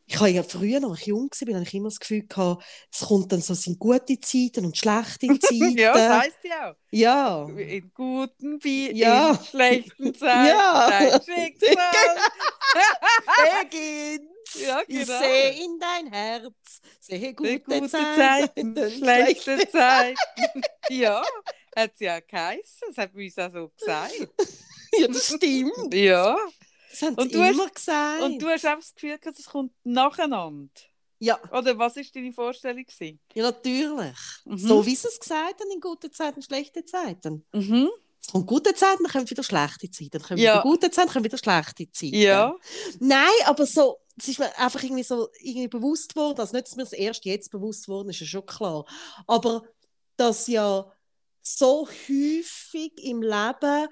[0.06, 3.00] ich habe ja früher, als ich jung war, habe ich immer das Gefühl gehabt, es
[3.02, 5.78] kommt dann so, es sind gute Zeiten und schlechte Zeiten.
[5.78, 6.76] ja, das heisst ja auch.
[6.92, 7.46] ja.
[7.50, 9.32] In guten wie Ja.
[9.32, 10.48] in schlechten Zeiten.
[10.48, 10.90] Ja.
[10.90, 11.78] Dein Schicksal.
[13.62, 14.30] Beginnt.
[14.62, 15.20] Ja, Ich genau.
[15.20, 20.62] sehe in dein Herz, sehe gute, gute Zeiten, Zeiten, schlechte Zeiten.
[20.90, 21.24] ja,
[21.76, 22.88] hat es ja geheißen.
[22.90, 24.14] Das hat bei uns auch so gesagt.
[24.98, 25.94] Ja, das stimmt.
[25.94, 26.38] Ja.
[26.90, 28.22] Das haben Und sie du hast- immer gesagt.
[28.24, 30.72] Und du hast auch das Gefühl, gehabt, es kommt nacheinander.
[31.20, 32.84] ja, Oder was war deine Vorstellung?
[32.86, 33.20] gewesen?
[33.34, 34.18] ja, natürlich.
[34.46, 34.58] Mhm.
[34.58, 37.46] So wie sie es gesagt haben, in guten Zeiten, schlechte Zeiten.
[37.52, 37.90] Mhm.
[38.22, 40.10] Es kommt gute Zeiten, dann kommen wieder schlechte Zeiten.
[40.12, 40.54] Dann kommen Ja.
[40.54, 42.16] wieder gute Zeiten, dann kommen wieder schlechte Zeiten.
[42.16, 42.56] Ja.
[43.00, 46.76] Nein, aber so, es ist mir einfach irgendwie so irgendwie bewusst worden, also nicht, dass
[46.76, 48.86] mir das erst jetzt bewusst worden ist, ist ja schon klar,
[49.28, 49.64] aber
[50.16, 50.92] dass ja
[51.42, 53.88] so häufig im Leben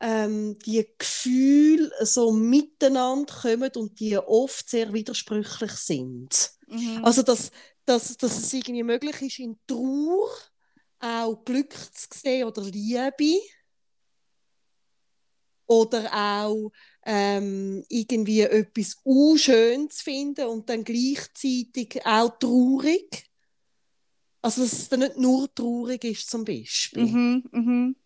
[0.00, 6.52] ähm, die Gefühle so miteinander kommen und die oft sehr widersprüchlich sind.
[6.66, 7.04] Mhm.
[7.04, 7.50] Also, dass,
[7.84, 10.30] dass, dass es irgendwie möglich ist, in Trauer
[10.98, 13.40] auch Glück zu sehen oder Liebe.
[15.66, 16.70] Oder auch
[17.04, 23.30] ähm, irgendwie etwas unschön zu finden und dann gleichzeitig auch traurig.
[24.42, 27.04] Also, dass es dann nicht nur traurig ist, zum Beispiel.
[27.04, 27.44] Mhm.
[27.50, 27.96] Mhm.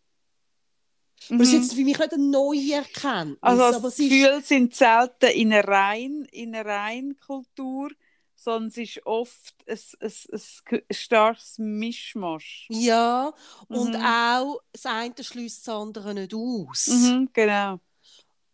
[1.30, 1.58] Aber es ist Mhm.
[1.60, 3.38] jetzt für mich nicht eine neue Erkenntnis.
[3.42, 7.90] Also das es ist, Gefühl sind selten in einer rein in einer rein Kultur,
[8.36, 10.10] sondern es ist oft ein, ein,
[10.70, 12.66] ein, starkes Mischmasch.
[12.70, 13.32] ja,
[13.68, 13.96] und Mhm.
[13.96, 16.86] auch das eine schließt das andere nicht aus.
[16.86, 17.80] Mhm, genau.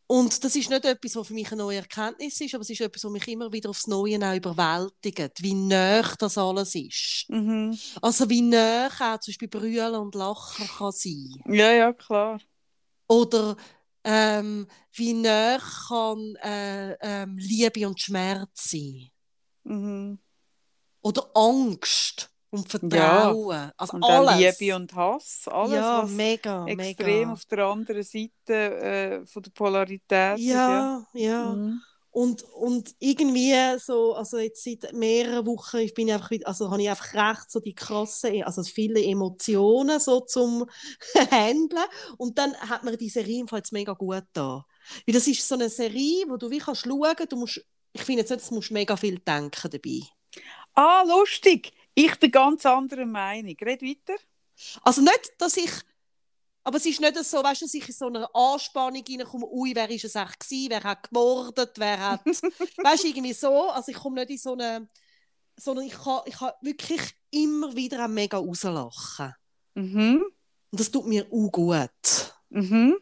[0.06, 2.80] Und das ist nicht etwas, was für mich eine neue Erkenntnis ist, aber es ist
[2.80, 7.24] etwas, was mich immer wieder aufs Neue auch überwältigt, wie nah das alles ist.
[7.28, 7.78] Mhm.
[8.02, 11.42] Also wie nah auch zum Beispiel Brüllen und Lachen kann sein.
[11.46, 12.38] Ja, ja, klar.
[13.08, 13.56] Oder
[14.04, 19.08] ähm, wie nah kann äh, ähm, Liebe und Schmerz sein.
[19.64, 20.18] Mhm.
[21.00, 23.72] Oder Angst und Vertrauen.
[23.76, 24.58] Also Und alles.
[24.58, 27.32] Liebe und Hass, alles, ja, was mega, extrem mega.
[27.32, 30.44] auf der anderen Seite äh, von der Polarität ist.
[30.44, 31.52] Ja, ja.
[31.52, 31.80] Mhm.
[32.12, 36.88] Und, und irgendwie so, also jetzt seit mehreren Wochen ich bin einfach, also habe ich
[36.88, 40.64] einfach recht so die krassen, also viele Emotionen so zum
[41.32, 41.82] Handeln.
[42.18, 44.64] Und dann hat mir die Serie im Fall jetzt mega gut da.
[45.04, 48.20] Weil das ist so eine Serie, wo du wie kannst schauen, du musst, ich finde
[48.20, 50.00] jetzt nicht, du musst mega viel denken dabei.
[50.74, 51.72] Ah, lustig.
[51.94, 53.56] Ich bin ganz anderer Meinung.
[53.60, 54.20] Red weiter.
[54.82, 55.70] Also nicht, dass ich,
[56.62, 59.74] aber es ist nicht so, weißt du, dass ich in so einer Anspannung reinkomme, ui,
[59.74, 63.90] wer ist es echt gewesen, wer hat gemordet, wer hat, weißt du, irgendwie so, also
[63.90, 64.88] ich komme nicht in so eine,
[65.56, 69.34] sondern ich kann, ich kann wirklich immer wieder mega rauslachen.
[69.74, 70.24] Mhm.
[70.70, 72.34] Und das tut mir auch gut.
[72.50, 72.96] Mhm.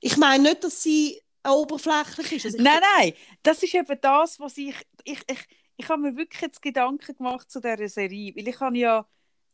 [0.00, 2.46] Ich meine nicht, dass sie oberflächlich ist.
[2.46, 3.12] Also Nein, nein,
[3.42, 7.50] das ist eben das, was ich, ich, ich, ich habe mir wirklich jetzt Gedanken gemacht
[7.50, 9.06] zu dieser Serie, weil ich habe ja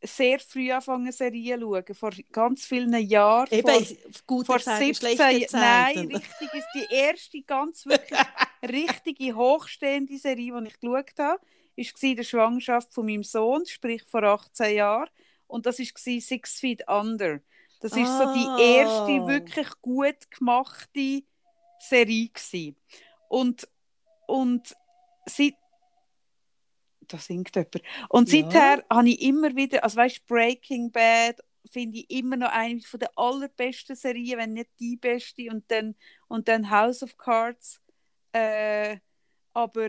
[0.03, 3.49] sehr früh angefangen, Serien zu schauen, vor ganz vielen Jahren.
[3.51, 3.87] Eben,
[4.27, 8.21] vor, vor Zeiten, 17 schlechte Nein, richtig ist die erste ganz wirklich
[8.63, 11.41] richtige hochstehende Serie, die ich geschaut habe,
[11.77, 15.09] war der Schwangerschaft von meinem Sohn, sprich vor 18 Jahren.
[15.47, 15.87] Und das war
[16.21, 17.41] Six Feet Under.
[17.81, 18.35] Das ist so Ah.
[18.35, 21.23] die erste wirklich gut gemachte
[21.79, 22.77] Serie gewesen.
[23.29, 23.69] Und
[24.27, 24.77] und
[25.27, 25.55] seit
[27.09, 27.83] da singt jemand.
[28.09, 28.43] Und Ja.
[28.43, 33.01] seither habe ich immer wieder, also weißt Breaking Bad finde ich immer noch eine von
[33.01, 35.51] der allerbesten Serien, wenn nicht die beste.
[35.51, 35.95] Und dann,
[36.29, 37.81] und dann House of Cards.
[38.33, 38.99] Äh,
[39.53, 39.89] aber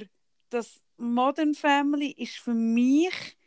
[0.49, 3.37] das Modern Family ist für mich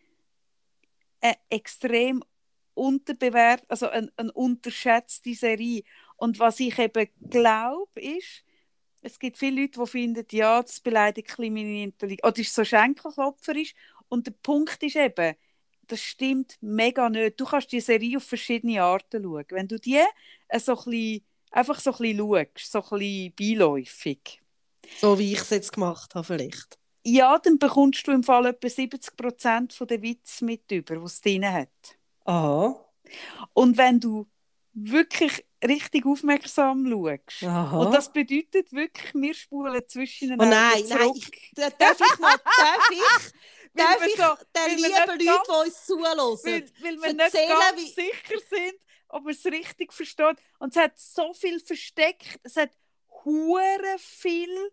[1.20, 2.22] eine extrem
[2.74, 5.82] unterbewert, also eine, eine unterschätzte Serie.
[6.16, 8.44] Und was ich eben glaube, ist,
[9.06, 13.74] es gibt viele Leute, die finden, ja, das beleidigt meine Intelligenz, oder ist so schenkelklopferisch.
[14.08, 15.36] Und der Punkt ist eben,
[15.86, 17.40] das stimmt mega nicht.
[17.40, 19.46] Du kannst die Serie auf verschiedene Arten schauen.
[19.50, 20.02] Wenn du die
[20.48, 24.42] äh, so ein bisschen, einfach so ein bisschen schaust, so ein bisschen beiläufig,
[24.94, 26.78] So wie ich es jetzt gemacht habe, vielleicht.
[27.06, 31.20] ja, dann bekommst du im Fall etwa 70% von den Witz mit über, was es
[31.22, 31.70] drin hat.
[32.26, 32.84] Aha.
[33.52, 34.28] Und wenn du
[34.72, 37.78] wirklich richtig aufmerksam schaust, Aha.
[37.78, 42.36] und das bedeutet wirklich, wir spulen zwischen Oh nein, nein, ich, da- darf ich mal,
[42.36, 43.32] darf ich,
[43.74, 47.76] darf ich so- den lieben Leuten, ganz- die uns zuhören, weil, weil wir nicht ganz
[47.76, 48.74] wie- sicher sind,
[49.08, 50.36] ob wir es richtig verstehen.
[50.58, 52.40] Und es hat so viel versteckt.
[52.42, 52.70] Es hat
[53.24, 54.72] hure viel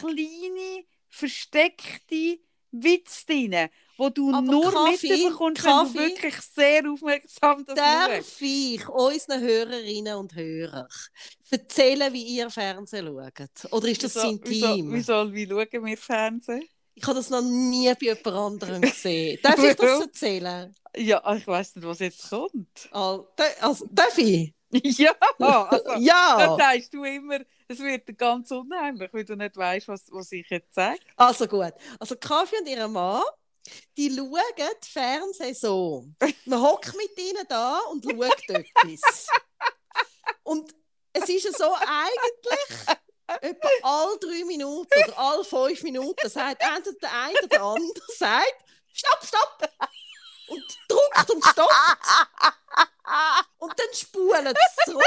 [0.00, 2.38] kleine, versteckte
[2.70, 7.74] Witze drin, wo du Aber nur Kaffee, mitbekommst, wenn du Kaffee, wirklich sehr aufmerksam das
[7.74, 10.88] darf ich unseren Hörerinnen und Hörern
[11.50, 13.72] erzählen, wie ihr Fernsehen schaut?
[13.72, 14.92] Oder ist das Wieso, intim?
[14.92, 16.68] wieso, wieso, wie schauen wir Fernsehen?
[16.94, 19.38] Ich habe das noch nie bei jemand anderem gesehen.
[19.42, 20.74] Darf ich das erzählen?
[20.96, 22.88] Ja, ich weiß nicht, was jetzt kommt.
[22.90, 23.28] Also,
[23.60, 24.54] also, darf ich?
[24.98, 25.84] ja, also,
[26.36, 26.56] dann Ja!
[26.56, 30.74] sagst du immer, es wird ganz unheimlich, weil du nicht weißt, was, was ich jetzt
[30.74, 31.00] sage.
[31.16, 31.72] Also gut.
[31.98, 33.22] Also Kaffee und ihr Mann,
[33.96, 36.06] die schauen Fernsehen so.
[36.44, 39.26] Man hockt mit ihnen da und schaut etwas.
[40.42, 40.74] Und
[41.12, 42.98] es ist ja so eigentlich
[43.40, 48.06] etwa alle drei Minuten oder alle fünf Minuten sagt entweder der eine oder der andere
[48.18, 49.68] sagt Stopp, stopp!
[50.46, 51.74] Und drückt und stoppt.
[53.58, 55.04] Und dann spulen sie zurück.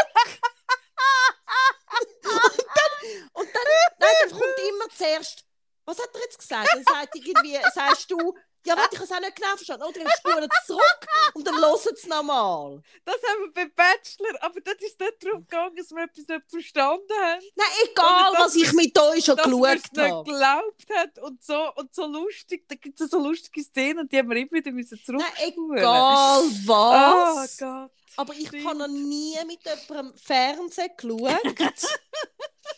[1.99, 3.63] Und dann, und dann,
[3.99, 5.45] nein, dann kommt immer zuerst,
[5.85, 6.69] was hat er jetzt gesagt?
[6.73, 9.83] Dann sagt irgendwie, sagst du, ja, warte, ich habe es auch nicht genau verstanden.
[9.85, 12.81] Oder dann spulen sie zurück und dann hören sie es nochmal.
[13.05, 16.49] Das haben wir beim Bachelor, aber das ist nicht darum gegangen, dass wir etwas nicht
[16.49, 17.41] verstanden haben.
[17.55, 20.23] Nein, egal, dass was ich mit euch schon dass wir geschaut es nicht habe.
[20.31, 22.65] geglaubt haben und so, und so lustig.
[22.67, 25.77] Da gibt es so lustige Szenen und die haben wir immer wieder müssen Nein, zurückspulen.
[25.77, 27.57] egal Oh was.
[27.57, 27.91] Gott.
[28.19, 28.65] Aber ich stimmt.
[28.65, 31.89] habe noch nie mit jemandem Fernsehen geschaut,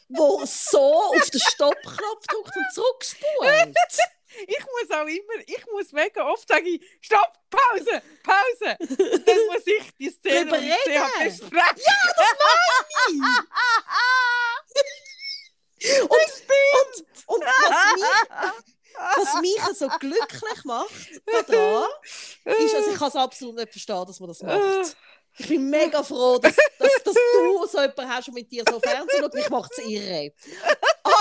[0.09, 3.77] wo so auf den Stoppknopf drückt und zurückspult.
[4.47, 8.77] Ich muss auch immer, ich muss mega oft sagen, stopp, Pause, Pause.
[8.79, 11.39] Und dann muss ich die Szene, Drüber die ich gesehen habe, reden.
[11.39, 11.83] besprechen.
[16.01, 18.09] Und, und, und was, mich,
[19.15, 20.91] was mich so glücklich macht
[21.47, 21.87] daran,
[22.43, 24.97] ist, also ich kann es absolut nicht verstehen, dass man das macht.
[25.37, 28.77] Ich bin mega froh, dass, dass, dass du so jemanden hast und mit dir so
[28.81, 30.33] Fernsehen schaut, mich macht es irre.
[31.03, 31.18] Aber,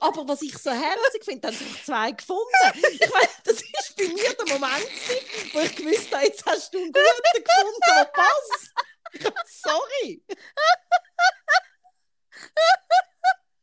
[0.00, 2.44] aber was ich so herzig finde, haben sich zwei gefunden.
[2.92, 4.88] Ich meine, das war bei mir der Moment,
[5.52, 8.72] wo ich gewusst habe, jetzt hast du einen guten gefunden, der passt.
[9.46, 10.22] Sorry.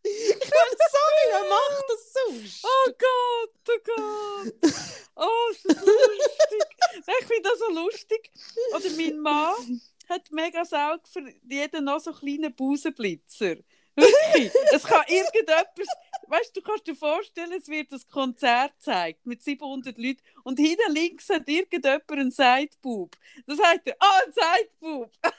[0.05, 2.65] Ich meine, sorry, wer macht das sonst?
[2.65, 4.73] Oh Gott, oh Gott.
[5.15, 6.77] Oh, ist das lustig.
[7.07, 8.31] Ich finde das so lustig.
[8.75, 13.55] Oder mein Mann hat mega Auge für jeden noch so kleinen Busenblitzer.
[13.95, 14.51] Wirklich.
[14.71, 15.87] Es kann irgendetwas,
[16.27, 20.59] weißt du, du kannst dir vorstellen, es wird ein Konzert gezeigt mit 700 Leuten und
[20.59, 23.15] hinten links hat irgendjemand einen Sideboob.
[23.45, 25.11] Das sagt er, ah, ein Sideboob.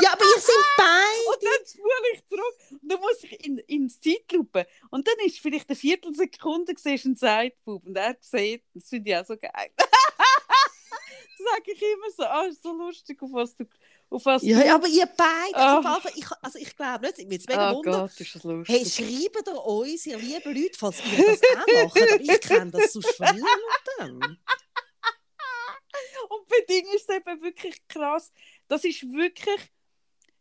[0.00, 1.28] Ja, aber ihr seid beide.
[1.28, 4.66] Und dann spule ich zurück und dann muss ich in, in die Zeitlupe.
[4.90, 9.10] Und dann ist vielleicht eine Viertelsekunde siehst du ein Sideboob und er sieht, das finde
[9.10, 9.70] ich auch so geil.
[9.76, 9.86] das
[11.38, 13.64] sage ich immer so, ah, ist so lustig, auf was du...
[14.10, 17.18] Auf was Ja, aber ihr beide, also, auf jeden Fall, ich, also ich glaube nicht,
[17.18, 17.82] ich jetzt mega oh.
[17.82, 18.74] Gott, ist das lustig.
[18.74, 22.02] Hey, schreibt ihr uns, ihr lieben Leute, falls ihr das auch macht.
[22.02, 24.38] Aber ich kenne das sonst von niemandem.
[26.28, 28.32] Und bei Dingen ist es eben wirklich krass.
[28.68, 29.60] Das ist wirklich,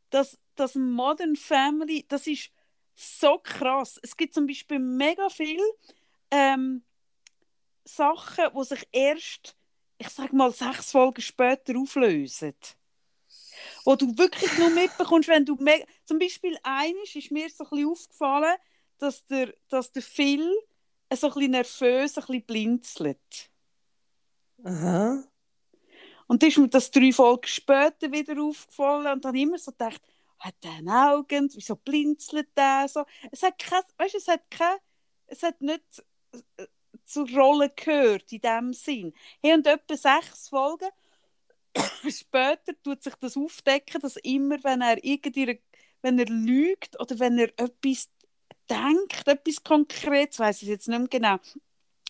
[0.09, 2.51] das, das Modern Family, das ist
[2.95, 3.99] so krass.
[4.01, 5.61] Es gibt zum Beispiel mega viel
[6.31, 6.83] ähm,
[7.83, 9.57] Sachen, die sich erst,
[9.97, 12.55] ich sag mal, sechs Folgen später auflösen.
[13.87, 15.57] Wo du wirklich nur mitbekommst, wenn du
[16.03, 18.55] zum Beispiel eines ist mir so ein bisschen aufgefallen,
[18.97, 20.53] dass der, dass der Phil
[21.13, 23.49] so ein bisschen nervös, ein bisschen blinzelt.
[24.65, 25.23] Aha.
[26.27, 30.01] Und dann ist mir das drei Folgen später wieder aufgefallen und dann immer so gedacht,
[30.39, 33.05] hat der einen Augen, wieso blinzelt der so?
[33.31, 34.79] Es hat kein, weißt, es hat kein,
[35.27, 36.03] es hat nicht
[36.57, 36.65] äh,
[37.05, 39.13] zur Rolle gehört in dem Sinn.
[39.41, 40.89] Hey, und etwa sechs Folgen
[42.09, 44.97] später tut sich das aufdecken, dass immer, wenn er
[46.01, 48.09] wenn er lügt oder wenn er etwas
[48.69, 51.37] denkt, etwas Konkretes, weiß ich jetzt nicht mehr genau,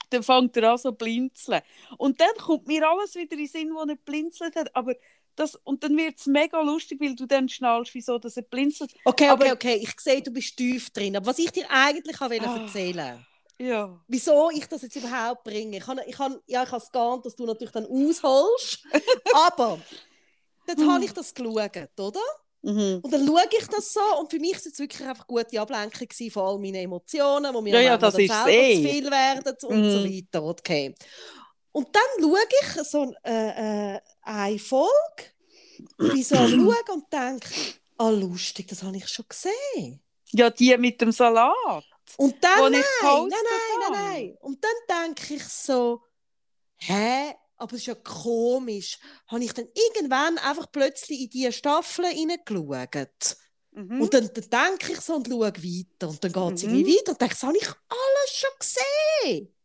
[0.10, 1.62] dann fängt er an so zu blinzeln.
[1.97, 4.75] Und dann kommt mir alles wieder in den Sinn, wo er blinzelt hat.
[4.75, 4.95] Aber
[5.36, 8.93] das, und dann wird es mega lustig, weil du dann schnallst, wieso dass er blinzelt.
[9.06, 9.75] Okay, okay, Aber- okay.
[9.82, 11.15] Ich sehe, du bist tief drin.
[11.17, 12.62] Aber was ich dir eigentlich wollte Ah.
[12.63, 13.25] erzählen
[13.60, 14.00] Ja.
[14.08, 15.78] wieso ich das jetzt überhaupt bringe.
[15.78, 18.80] Ich habe ich habe- ja, ich es geahnt, dass du natürlich dann ausholst.
[19.34, 19.80] aber
[20.67, 22.20] jetzt habe ich das geschaut, oder?
[22.62, 23.00] Mhm.
[23.02, 25.60] Und dann schaue ich das so und für mich war es wirklich einfach eine gute
[25.62, 28.76] Ablenkung von all meinen Emotionen, die mir Ja, ja, das dann ist selber eh.
[28.84, 30.06] zu viel werden und so Mhm.
[30.06, 30.43] weiter.
[30.43, 30.96] Okay.
[31.72, 34.91] Und dann schaue ich so äh, äh, eine Folge,
[35.98, 37.48] bin so am Schauen und denke,
[37.98, 40.02] ah lustig, das habe ich schon gesehen.
[40.32, 41.84] ja, die mit dem Salat.
[42.15, 44.38] Und dann, nein, ich nein, nein, nein, nein.
[44.39, 46.02] Und dann denke ich so,
[46.78, 47.34] hä?
[47.58, 49.00] Aber es ist ja komisch.
[49.28, 53.38] Habe ich dann irgendwann einfach plötzlich in diese Staffel hineingeschaut?
[53.72, 54.02] Mhm.
[54.02, 56.10] Und dann, dann denke ich so und schaue weiter.
[56.10, 56.76] Und dann geht es Mhm.
[56.76, 59.57] irgendwie weiter und denke, das habe ich alles schon gesehen.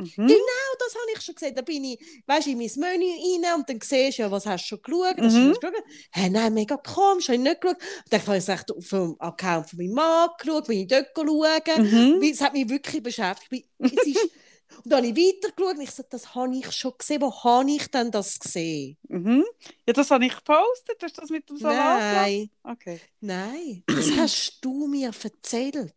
[0.00, 0.26] Mhm.
[0.26, 1.54] Genau das habe ich schon gesehen.
[1.54, 3.06] Da bin ich, weißt du, in mein Menü
[3.44, 5.16] rein und dann siehst du ja, was hast du schon geschaut?
[5.18, 5.54] Hast du Mhm.
[5.54, 5.84] schon geschaut?
[6.12, 7.76] Hä, nein, mega komisch, habe ich nicht geschaut.
[7.76, 10.86] Und dann habe ich es echt auf dem Account von meinem Mann geschaut, bin ich
[10.88, 12.16] dort schauen.
[12.16, 12.22] Mhm.
[12.22, 13.68] Es hat mich wirklich beschäftigt.
[13.78, 14.28] Es ist,
[14.84, 17.20] und dann habe ich weitergeschaut und ich so, das habe ich schon gesehen.
[17.22, 18.96] Wo habe ich denn das gesehen?
[19.08, 19.44] Mhm.
[19.86, 20.96] Ja, das habe ich gepostet.
[21.02, 22.50] Hast du das mit dem Salat Nein?
[22.62, 23.00] Okay.
[23.20, 25.92] nein, das hast du mir erzählt.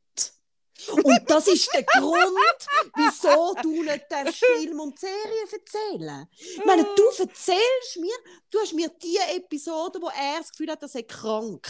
[0.91, 6.83] Und das ist der Grund, wieso du nicht darfst Film und Serien erzählen Ich meine,
[6.83, 8.15] du erzählst mir,
[8.49, 11.67] du hast mir die Episode, wo er das Gefühl hat, er sei krank,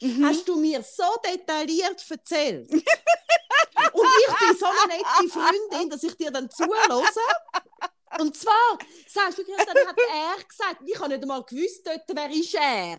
[0.00, 0.24] Mhm.
[0.26, 2.70] hast du mir so detailliert erzählt.
[2.70, 7.02] Und ich bin so eine nette Freundin, dass ich dir dann zuhöre.
[8.20, 12.30] Und zwar, sagst du, dann hat er gesagt, ich habe nicht einmal gewusst, dort, wer
[12.30, 12.98] ist er.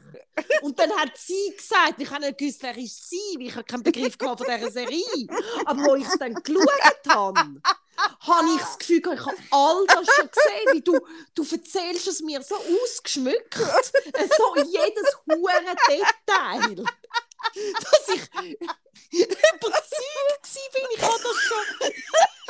[0.62, 3.64] Und dann hat sie gesagt, ich habe nicht gewusst, wer ist sie, weil ich habe
[3.64, 5.28] keinen Begriff von dieser Serie.
[5.66, 7.62] Aber wo ich es dann geschaut habe,
[7.98, 11.00] habe ich das Gefühl, ich habe all das schon gesehen, wie du,
[11.34, 16.84] du erzählst es mir so ausgeschmückt, so jedes hure Detail,
[17.56, 18.30] dass ich
[19.12, 21.92] überzeugt gewesen bin, ich habe das schon,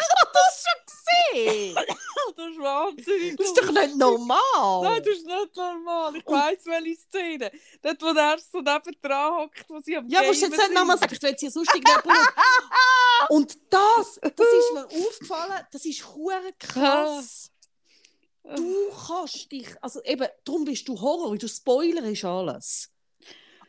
[0.33, 1.77] das schon gesehen.
[2.37, 3.35] Das ist wahnsinnig.
[3.37, 4.81] Das ist doch nicht normal.
[4.83, 6.15] Nein, das ist nicht normal.
[6.15, 7.51] Ich weiss, welche Szene.
[7.81, 10.73] Dort, wo der so neben dran hockt, wo sie am Ja, musst du jetzt nicht
[10.73, 12.11] nochmal sagen, ich will hier sonst irgendjemanden
[13.29, 16.03] Und das, das ist mir aufgefallen, das ist
[16.59, 17.51] krass.
[18.43, 22.91] Du kannst dich, also eben, darum bist du Horror, weil du Spoiler ist alles.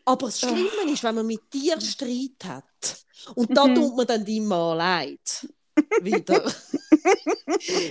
[0.05, 3.74] Aber das Schlimme ist, wenn man mit dir Streit hat und da Mhm.
[3.74, 5.49] tut man dann deinem Mann leid.
[6.01, 6.45] Wieder.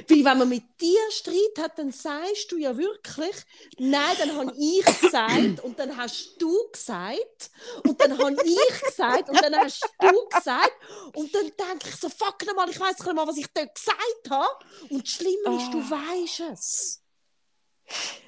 [0.09, 3.35] Weil wenn man mit dir Streit hat, dann sagst du ja wirklich,
[3.77, 7.49] nein, dann habe ich gesagt und dann hast du gesagt
[7.87, 10.73] und dann habe ich gesagt und dann hast du gesagt
[11.13, 14.29] und dann denke ich so, fuck nochmal, ich weiß nicht mal, was ich dort gesagt
[14.29, 14.65] habe.
[14.89, 15.91] Und das Schlimme ist, du Ah.
[15.91, 17.01] weißt es.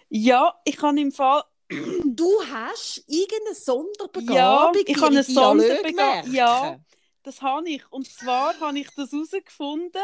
[0.09, 1.43] Ja, ich kann im Fall.
[2.05, 6.31] Du hast irgendeine Sonderbegabung Ja, ich habe eine Sonderbegabung.
[6.33, 6.79] Ja.
[7.27, 7.91] Das habe ich.
[7.91, 10.01] Und zwar habe ich das herausgefunden,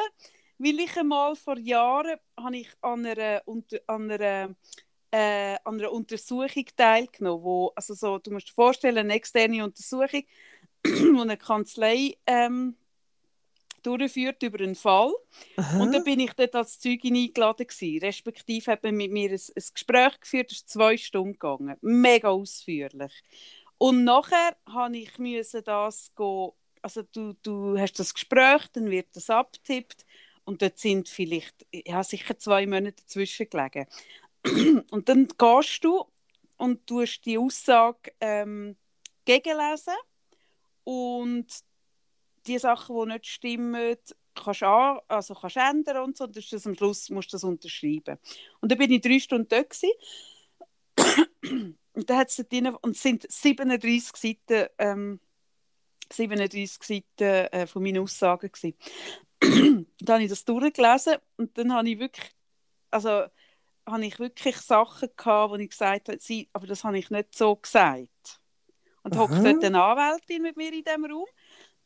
[0.57, 3.41] weil ich einmal vor Jahren habe ich an einer,
[3.87, 4.55] an einer,
[5.11, 10.23] äh, an einer Untersuchung teilgenommen, wo, also so, du musst dir vorstellen, eine externe Untersuchung,
[10.85, 12.75] wo eine Kanzlei ähm,
[13.83, 15.13] durchführt über einen Fall.
[15.57, 15.81] Aha.
[15.81, 17.99] Und dann bin ich dort als Zeugin eingeladen gewesen.
[17.99, 21.77] Respektive hat man mit mir ein, ein Gespräch geführt, das ist zwei Stunden gegangen.
[21.81, 23.23] Mega ausführlich.
[23.77, 29.07] Und nachher habe ich müssen das go, also du, du hast das Gespräch, dann wird
[29.15, 30.05] das abtippt
[30.43, 33.87] und dort sind vielleicht, ja sicher zwei Monate dazwischen gelegen.
[34.91, 36.03] Und dann gehst du
[36.57, 38.75] und tust die Aussage ähm,
[39.23, 39.93] gegenlesen
[40.83, 41.47] und
[42.45, 43.95] die Sachen, die nicht stimmen,
[44.35, 46.25] kannst an, also kannst ändern und so.
[46.25, 48.17] Und das am Schluss musst du das unterschreiben.
[48.59, 49.81] Und dann bin ich drei Stunden dort
[51.93, 55.19] und da hat es und es sind 37 Seiten, ähm,
[56.13, 58.51] 37 Seiten äh, von meinen Aussagen
[59.41, 62.31] dann habe ich das durchgelesen und dann habe ich wirklich,
[62.91, 63.25] also
[63.85, 67.35] habe ich wirklich Sachen gehabt, wo ich gesagt habe, sie, aber das habe ich nicht
[67.35, 68.39] so gesagt.
[69.03, 71.25] Und hockt dort eine Anwältin mit mir in diesem Raum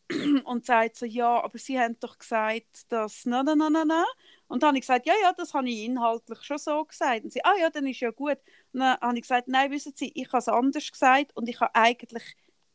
[0.46, 4.06] und sagt so, ja, aber Sie haben doch gesagt, dass na na na na na.
[4.48, 7.24] Und dann habe ich gesagt, ja, ja, das habe ich inhaltlich schon so gesagt.
[7.24, 8.38] Und sie, ah ja, dann ist ja gut.
[8.72, 11.60] Und dann habe ich gesagt, nein, wissen Sie, ich habe es anders gesagt und ich
[11.60, 12.24] habe eigentlich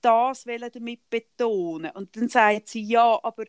[0.03, 1.91] das damit betonen.
[1.93, 3.45] Und dann sagt sie, ja, aber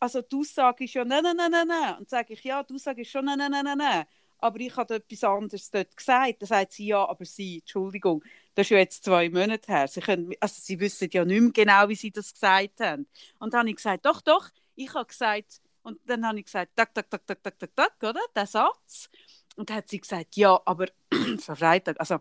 [0.00, 1.98] also die Aussage ja nein, nein, nein, nein, nein.
[1.98, 4.04] Und sage ich, ja, die Aussage ist schon nein, nein, nein, nein.
[4.38, 6.42] Aber ich habe etwas anderes dort gesagt.
[6.42, 8.24] Dann sagt sie, ja, aber Sie, Entschuldigung,
[8.56, 9.86] das ist ja jetzt zwei Monate her.
[9.86, 13.06] Sie, können, also Sie wissen ja nicht mehr genau, wie Sie das gesagt haben.
[13.38, 16.72] Und dann habe ich gesagt, doch, doch, ich habe gesagt, und dann habe ich gesagt,
[16.76, 19.08] tak, tak, tak, tak, tak, tak, tak, oder, der Satz.
[19.56, 20.86] Und dann hat sie gesagt, ja, aber
[21.38, 22.18] Frau Freitag, also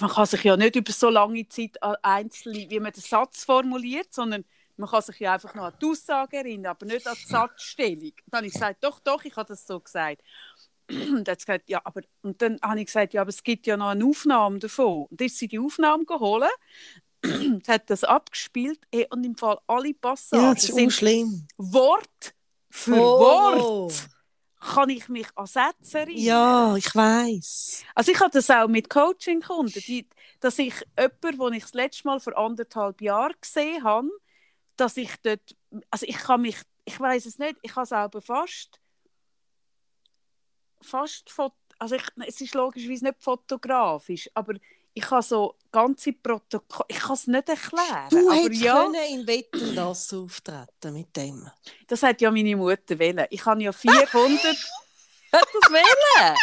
[0.00, 3.44] man kann sich ja nicht über so lange Zeit an einzelne, wie man den Satz
[3.44, 4.44] formuliert, sondern
[4.76, 8.12] man kann sich ja einfach noch an die Aussage erinnern, aber nicht an die Satzstellung.
[8.26, 10.22] Dann habe ich gesagt, doch, doch, ich habe das so gesagt.
[10.90, 13.66] Und dann hat gesagt, ja, aber, und dann habe ich gesagt, ja, aber es gibt
[13.66, 15.06] ja noch eine Aufnahme davon.
[15.10, 16.44] Und dann ist sie die Aufnahme geholt,
[17.68, 21.46] hat das abgespielt ey, und im Fall alle Passagen ja, das ist sind schlimm.
[21.56, 22.34] Wort
[22.70, 23.20] für Oh.
[23.20, 24.08] Wort
[24.60, 26.22] kann ich mich an Sätze erinnern.
[26.22, 27.84] Ja, ich weiß.
[27.94, 29.72] Also ich habe das auch mit Coaching-Kunden,
[30.40, 34.08] dass ich jemanden, den ich das letzte Mal vor anderthalb Jahren gesehen habe,
[34.76, 35.56] dass ich dort,
[35.90, 38.80] also ich kann mich, ich weiß es nicht, ich habe es auch fast,
[40.80, 44.54] fast, also ich, es ist logischerweise nicht fotografisch, aber
[44.98, 49.26] ich habe so ganze Protokoll, ich kann es nicht erklären, Du aber ja, können in
[49.26, 51.48] Wetten das auftreten mit dem.
[51.86, 53.26] das hat ja meine Mutter wählen.
[53.30, 54.12] Ich habe ja 400,
[55.32, 56.36] hat das wählen,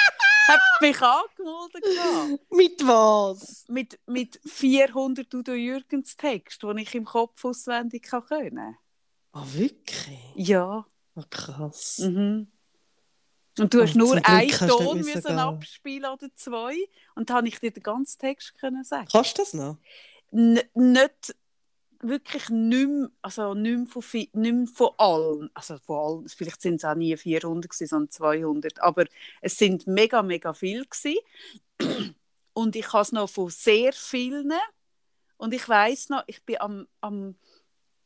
[0.47, 2.51] hat mich angemeldet gehabt.
[2.51, 3.65] Mit was?
[3.67, 8.77] mit, mit 400 Udo Jürgens Text, den ich im Kopf auswendig kann können.
[9.33, 10.19] Ah, wirklich?
[10.35, 10.85] Ja.
[11.15, 11.99] Ah, krass.
[11.99, 12.47] Mhm.
[13.59, 15.39] Und du Oh, hast nur zum Glück einen Ton müssen gehen.
[15.39, 16.75] abspielen oder zwei
[17.15, 19.07] und dann habe ich dir den ganzen Text können sagen.
[19.11, 19.77] Kannst du das noch?
[20.31, 21.35] N nicht
[22.01, 26.61] wirklich nicht mehr, also nicht mehr von, nicht mehr von allen, also von allen, vielleicht
[26.61, 29.05] sind es auch nie 400 gewesen, sondern 200, aber
[29.41, 31.17] es sind mega, mega viel gewesen.
[32.53, 34.51] und ich habe es noch von sehr vielen
[35.37, 37.35] und ich weiß noch, ich bin am, am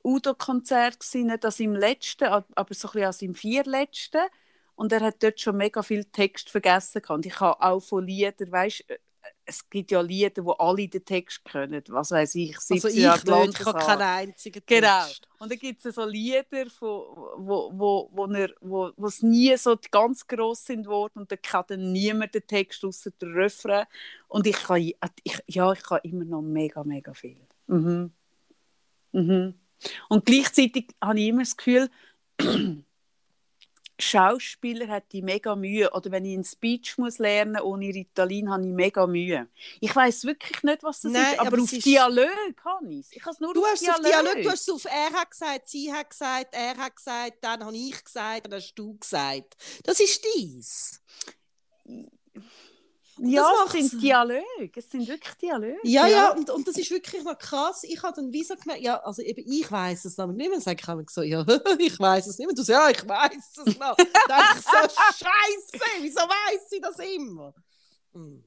[0.03, 4.21] Udo-Konzert gewesen, nicht als im letzten, ab- aber so ein bisschen als im vierletzten
[4.79, 7.15] und er hat dort schon mega viel Text vergessen gehabt.
[7.17, 8.85] und ich habe auch von Liedern, weißt
[9.45, 11.83] es gibt ja Lieder, wo alle den Text können.
[11.89, 13.25] Was weiß ich, Also 17 ich Jahre nicht,
[13.59, 13.85] ich habe Landeshaar.
[13.97, 15.03] keinen einzigen Genau.
[15.05, 15.27] Text.
[15.39, 19.55] Und dann gibt es so Lieder, wo, wo, wo, wo, er, wo, wo es nie
[19.57, 23.85] so ganz gross sind worden und da kann dann niemand den Text außer der Refrain.
[24.29, 24.95] Und ich kann, ich,
[25.47, 27.45] ja, ich kann immer noch mega, mega viel.
[27.67, 28.13] Mhm.
[29.11, 29.53] Mhm.
[30.07, 31.89] Und gleichzeitig habe ich immer das Gefühl,
[33.99, 35.91] Schauspieler hätte mega Mühe.
[35.91, 39.47] Oder wenn ich einen Speech muss lernen ohne Ritalin, habe ich mega Mühe.
[39.81, 42.99] Ich weiß wirklich nicht, was das Nein, ist, aber, aber auf ist- Dialog kann ich
[43.01, 43.11] es.
[43.11, 44.23] Ich habe es nur Du auf hast es auf Dialog.
[44.23, 47.65] Dialog, du hast es auf er hat gesagt, sie hat gesagt, er hat gesagt, dann
[47.65, 49.57] habe ich gesagt, dann hast du gesagt.
[49.83, 51.01] Das ist dies.
[53.21, 54.71] Ja, das es sind Dialoge.
[54.75, 55.79] Es sind wirklich Dialoge.
[55.83, 57.83] Ja, ja, und, und das ist wirklich noch krass.
[57.83, 60.57] Ich habe dann wie so gemerkt, ja, also eben, ich weiß es aber nicht mehr.
[60.57, 61.45] Dann sage ich immer so, ja,
[61.79, 62.55] ich weiß es nicht mehr.
[62.55, 63.95] Du sagst, ja, ich weiß es noch.
[64.27, 67.53] Dann ich so, Scheiße, wieso weiß ich das immer?
[68.13, 68.43] Hm.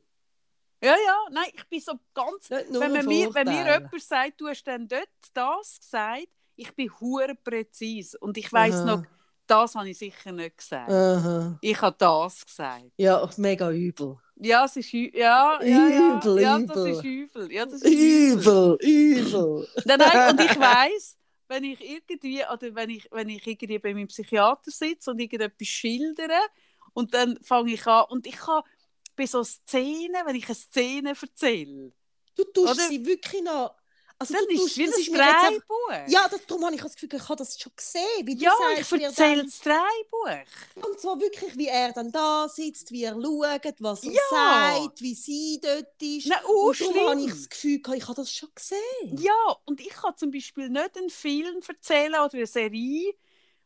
[0.82, 2.50] Ja, ja, nein, ich bin so ganz.
[2.50, 6.90] Wenn, man mir, wenn mir jemand sagt, du hast dann dort das gesagt, ich bin
[7.00, 8.18] hure präzise.
[8.18, 9.04] Und ich weiß noch,
[9.46, 10.90] das habe ich sicher nicht gesagt.
[10.90, 11.58] Aha.
[11.60, 12.90] Ich habe das gesagt.
[12.96, 14.18] Ja, mega übel.
[14.37, 16.66] Ja, es ist ja, ja, ja, Übel, ja, übel.
[16.66, 17.53] das ist übel.
[17.53, 18.78] Ja, das ist übel.
[18.80, 19.68] Übel, übel.
[19.85, 21.16] Nein, und ich weiß,
[21.49, 25.68] wenn ich irgendwie, oder wenn ich, wenn ich irgendwie bei meinem Psychiater sitze und irgendetwas
[25.68, 26.41] schildere
[26.95, 28.62] und dann fange ich an und ich kann
[29.14, 31.93] bei so Szenen, wenn ich eine Szene erzähle,
[32.35, 32.89] Du tust Oder?
[32.89, 33.74] sie wirklich noch.
[34.30, 35.90] Also, du ist das ein ist Drehbuch.
[36.08, 38.02] Ja, das, darum habe ich das Gefühl, ich habe das schon gesehen.
[38.26, 40.86] Wie du ja sagst, ich er erzähle das Drehbuch.
[40.86, 44.20] Und zwar wirklich, wie er dann da sitzt, wie er schaut, was er Ja.
[44.30, 46.26] sagt, wie sie dort ist.
[46.26, 49.16] Nein, oh, und darum habe ich das Gefühl, ich habe das schon gesehen.
[49.18, 53.12] Ja, und ich kann zum Beispiel nicht einen Film erzählen oder eine Serie,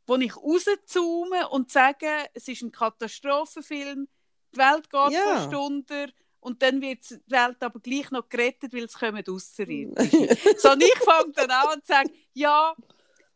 [0.07, 4.09] wo ich rauszoome und sage, es ist ein Katastrophenfilm,
[4.55, 5.23] die Welt geht Ja.
[5.25, 6.09] fast unter
[6.41, 10.37] und dann wird die Welt aber gleich noch gerettet, weil es kommen Außerirdische.
[10.59, 12.75] Sondern ich fange dann an und sage, ja,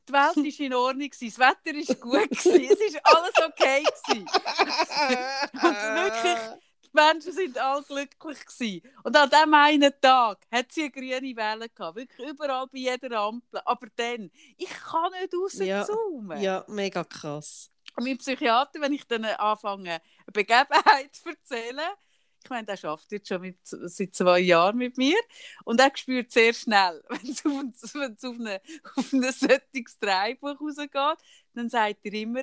[0.08, 3.82] die Welt ist in Ordnung, das Wetter ist gut, gewesen, es ist alles okay.
[3.84, 4.26] Gewesen.
[5.52, 6.38] Und wirklich,
[6.84, 8.82] die Menschen sind alle glücklich gewesen.
[9.04, 11.96] Und an diesem einen Tag hat sie eine grüne Welle gehabt.
[11.96, 13.60] Wirklich überall bei jeder Ampel.
[13.64, 16.40] Aber dann, ich kann nicht Ja, rauszoomen.
[16.40, 17.70] Ja, mega krass.
[17.96, 20.00] Und mein Psychiater, wenn ich dann anfange, eine
[20.32, 21.90] Begebenheit zu erzählen,
[22.42, 25.18] ich meine, der arbeitet jetzt schon mit, seit zwei Jahren mit mir
[25.64, 28.60] und er spürt sehr schnell, wenn es auf ein, auf eine,
[28.96, 31.24] auf ein solches Drehbuch rausgeht,
[31.54, 32.42] dann sagt er immer,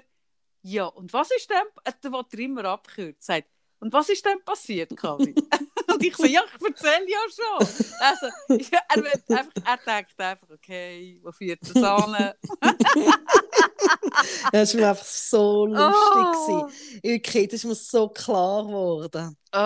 [0.62, 3.48] ja, und was ist denn, äh, dann will er immer abkürzen, sagt,
[3.80, 5.36] und was ist denn passiert, Karin?
[5.88, 7.68] und ich so, ja, ich erzähle ja schon.
[8.00, 8.28] Also,
[8.72, 12.34] ja, er, einfach, er denkt einfach, okay, wo führt das an?
[14.52, 15.92] Das war mir einfach so lustig.
[15.94, 16.68] Oh.
[17.04, 19.38] Wirklich, das ist mir so klar geworden.
[19.54, 19.58] Oh.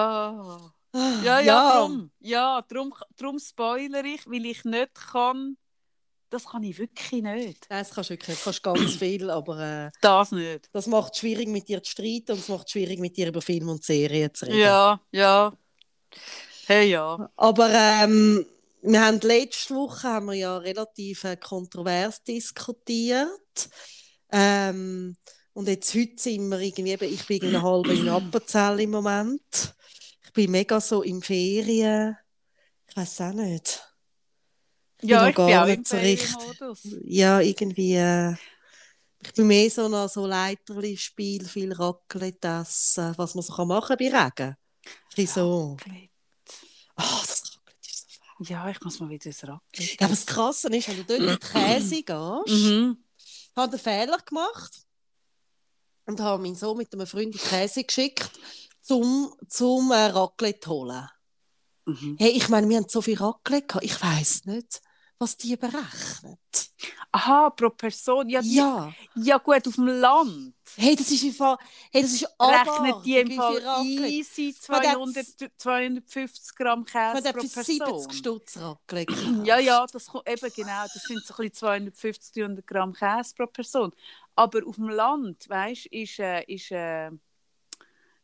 [0.93, 2.11] Ah, Ja, ja, drum.
[2.19, 5.57] Ja, drum, drum spoiler ich, weil ich nicht kann.
[6.29, 7.67] Das kann ich wirklich nicht.
[7.69, 8.39] Nein, das kannst du wirklich nicht.
[8.41, 10.69] Du kannst ganz viel, aber äh, Das nicht.
[10.71, 13.27] das macht es schwierig, mit dir zu streiten und es macht es schwierig, mit dir
[13.27, 14.59] über Filme und Serien zu reden.
[14.59, 15.53] Ja, ja.
[16.67, 17.29] Hey, ja.
[17.35, 18.45] Aber ähm,
[18.81, 23.27] wir haben letzte Woche haben wir ja relativ äh, kontrovers diskutiert.
[24.31, 25.15] Ähm,
[25.53, 29.75] und jetzt heute sind wir irgendwie, ich bin irgendwie eine halbe in Appenzell im Moment.
[30.25, 32.17] Ich bin mega so im Ferien.
[32.87, 33.83] Ich weiß auch nicht.
[35.01, 35.97] Ja, noch ich bin gar auch nicht so.
[35.97, 36.79] Ferienmodus.
[37.03, 37.95] Ja, irgendwie.
[37.95, 38.35] Äh,
[39.23, 43.95] ich bin mehr so noch so Leiterli-Spiel, viel Raclette essen, was man so kann machen
[43.99, 44.55] bei Regen.
[45.15, 45.77] Bisschen so.
[46.95, 48.47] Ah, das Raclette ist so fein.
[48.47, 49.91] Ja, ich muss mal wieder ins Raclette.
[49.99, 52.97] Ja, aber das Krasse ist, wenn du dort mit Käse gehst, Mhm.
[52.99, 53.10] ich
[53.55, 54.85] habe einen Fehler gemacht
[56.05, 58.31] und habe meinen Sohn mit einem Freund in Käse geschickt,
[58.81, 61.07] zum, zum äh, Raclette holen.
[61.85, 62.15] Mhm.
[62.19, 64.81] Hey, ich meine, wir haben so viel Raclette gehabt, ich weiß nicht,
[65.21, 66.39] was die berechnet.
[67.11, 68.27] Aha, pro Person.
[68.29, 68.91] Ja, die, ja.
[69.15, 70.53] Ja, gut, auf dem Land.
[70.77, 71.57] hey, das ist im Fall,
[71.91, 77.41] hey, das ist Rechnet die im Fall easy Man hat- 200, 250 Gramm Käse pro
[77.41, 78.11] für 70 Person.
[78.13, 79.21] Stutz gekauft.
[79.45, 80.83] Ja, ja, das kommt eben genau.
[80.93, 83.91] Das sind so ein bisschen 250, 300 Gramm Käse pro Person.
[84.35, 87.11] Aber auf dem Land, weißt du, ist, äh, ist äh,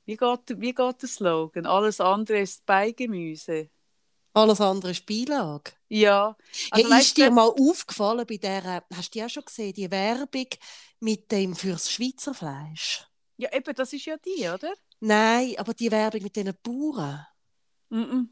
[0.06, 1.66] wie, geht, wie geht der Slogan?
[1.66, 3.70] Alles andere ist Beigemüse.
[4.34, 5.74] Alles andere ist Beilage.
[5.90, 6.36] Ja.
[6.72, 9.90] Hey, Also, weißt ist dir mal aufgefallen bei der, hast du auch schon gesehen, die
[9.90, 10.48] Werbung
[11.00, 13.08] mit dem fürs Schweizer Fleisch?
[13.38, 14.74] ja, eben, das ist ja die, oder?
[15.00, 17.26] Nein, aber die Werbung mit diesen Bauern.
[17.90, 18.30] Mhm.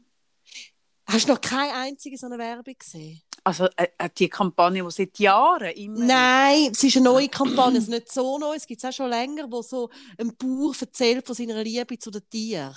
[1.06, 3.22] Hast du noch keine einzige so eine Werbung gesehen?
[3.44, 6.04] Also äh, äh, die Kampagne, die seit Jahren immer.
[6.04, 8.92] Nein, es ist eine neue Kampagne, es ist nicht so neu, es gibt es auch
[8.92, 9.88] schon länger, wo so
[10.18, 12.74] ein Bauer erzählt von seiner Liebe zu den Tieren.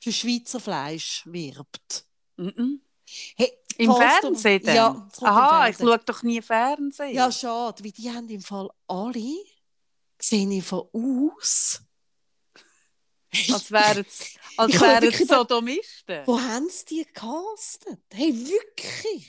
[0.00, 2.04] Für Schweizer Fleisch wirbt.
[2.36, 2.80] Mhm.
[3.36, 4.74] Hey, Im Fernsehen dann?
[4.76, 7.14] Ja, Aha, ich schaue doch nie Fernsehen.
[7.14, 9.34] Ja, schade, weil die haben im Fall alle,
[10.18, 11.80] sehen im Fall aus.
[13.52, 16.22] Als wären es als Ich wären Sodomisten.
[16.26, 18.00] Wo haben sie die gecastet?
[18.14, 19.28] Hey, wirklich?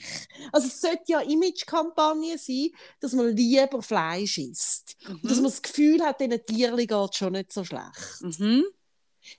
[0.50, 2.70] Also es sollte ja Image-Kampagne sein,
[3.00, 4.96] dass man lieber Fleisch isst.
[5.06, 5.42] Und dass Mhm.
[5.42, 8.20] man das Gefühl hat, diesen Tieren geht es schon nicht so schlecht.
[8.22, 8.64] Mhm.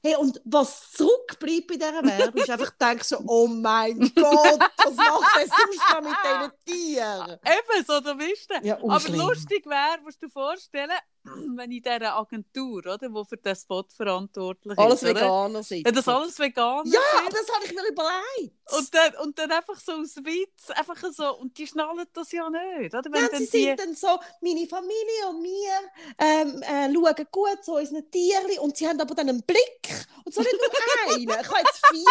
[0.04, 4.96] Hey, und was zurückbleibt bei dieser Werbung, ist einfach, denkst du, oh mein Gott, was
[4.96, 7.40] macht der sonst mit diesen Tier.
[7.46, 8.54] Eben, so der Miste.
[8.64, 9.20] Ja, Aber unschlimm.
[9.20, 10.92] lustig wäre, musst du dir vorstellen,
[11.56, 15.22] wenn in dieser Agentur, oder, wo für den Spot verantwortlich Alles ist, oder?
[15.22, 15.86] Veganer sind.
[15.86, 17.34] Wenn das alles vegan Ja, sind.
[17.34, 18.56] das habe ich mir überlegt.
[18.78, 22.50] Und dann, und dann einfach so aus Witz, einfach so, und die schnallen das ja
[22.50, 23.12] nicht, oder?
[23.12, 25.80] Wenn Ja, sie die, sind dann so, meine Familie und wir
[26.20, 30.34] ähm, äh, schauen gut zu unseren Tieren und sie haben aber dann einen Blick und
[30.34, 31.30] so nicht nur einen.
[31.30, 32.04] Ich habe jetzt vier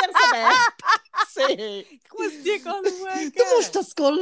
[1.35, 1.85] so gesehen.
[1.91, 3.33] ich muss die schauen.
[3.35, 4.19] Du musst das schauen.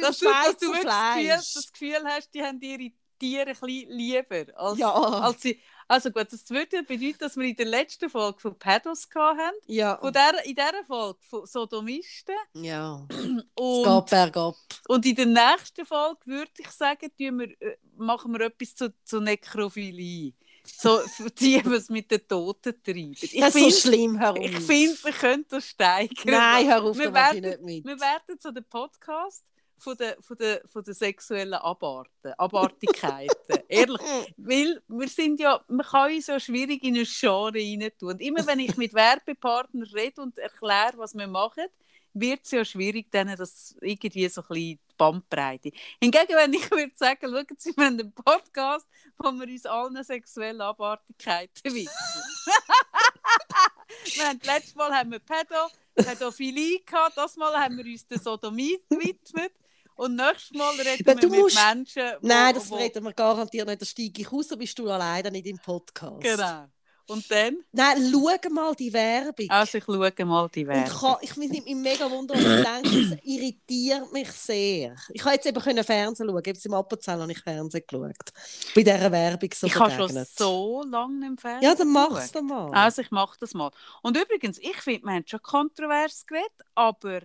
[0.00, 3.90] Das für dass du, das Gefühl, das Gefühl hast, die haben ihre Tiere ein bisschen
[3.90, 4.44] lieber.
[4.58, 4.92] Als, Ja.
[4.92, 9.08] als sie, also gut, das würde bedeuten, dass wir in der letzten Folge von Pedos
[9.14, 9.56] hatten.
[9.66, 9.98] Ja.
[9.98, 12.34] Von der, in dieser Folge von Sodomisten.
[12.54, 13.06] ja.
[13.10, 13.16] Es
[13.54, 14.54] Und, geht bergab.
[14.88, 19.20] und in der nächsten Folge würde ich sagen, wir, äh, machen wir etwas zu, zu
[19.20, 20.32] Nekrophilie.
[20.66, 21.00] So
[21.38, 23.14] die, was mit den Toten treiben.
[23.20, 24.38] Ich Das ist so schlimm, hör auf.
[24.38, 26.24] ich finde, wir können das steigern.
[26.24, 27.84] Nein, hör auf, wir werden, nicht mit.
[27.84, 29.44] wir werden so den Podcast
[29.84, 33.36] von der, von der, von der sexuellen Abarten, Abartigkeiten.
[33.68, 34.00] Ehrlich.
[34.38, 38.12] Weil wir sind ja, man kann uns ja schwierig in ein Genre rein tun.
[38.12, 41.66] Und immer wenn ich mit Werbepartnern rede und erkläre, was wir machen,
[42.14, 45.72] wird es ja schwierig, denen das irgendwie so ein bisschen die Bandbreite.
[46.00, 48.86] Hingegen, wenn ich würde sagen, schauen Sie, wir haben einen Podcast,
[49.18, 51.88] wo wir uns allen sexuellen Abartigkeiten widmen.
[54.14, 58.20] wir haben, letztes Mal haben wir Pädo, Pädophilie gehabt, das Mal haben wir uns der
[58.20, 59.52] Sodomie gewidmet.
[59.96, 63.04] Und nächstes Mal reden Ja, wir du mit musst- Menschen, wo, Nein, das wo, reden
[63.04, 63.80] wir garantiert nicht.
[63.82, 66.20] Da steige ich raus, da bist du alleine nicht im Podcast.
[66.20, 66.64] Genau.
[67.06, 67.58] Und dann?
[67.70, 69.44] Nein, schau mal die Werbung.
[69.50, 70.98] Also ich schaue mal die Und Werbung.
[71.00, 74.96] kann, ich finde mich mega wunder, ich denke, es irritiert mich sehr.
[75.10, 78.32] Ich habe jetzt eben können Fernsehen schauen, jetzt im Appenzell habe ich Fernsehen geschaut.
[78.74, 82.40] Bei dieser Werbung so ich habe schon so lange im Fernsehen Ja, dann mach's doch
[82.40, 82.70] mal.
[82.72, 83.70] Also ich mache das mal.
[84.00, 87.20] Und übrigens, ich finde, wir haben schon kontrovers geredet, aber,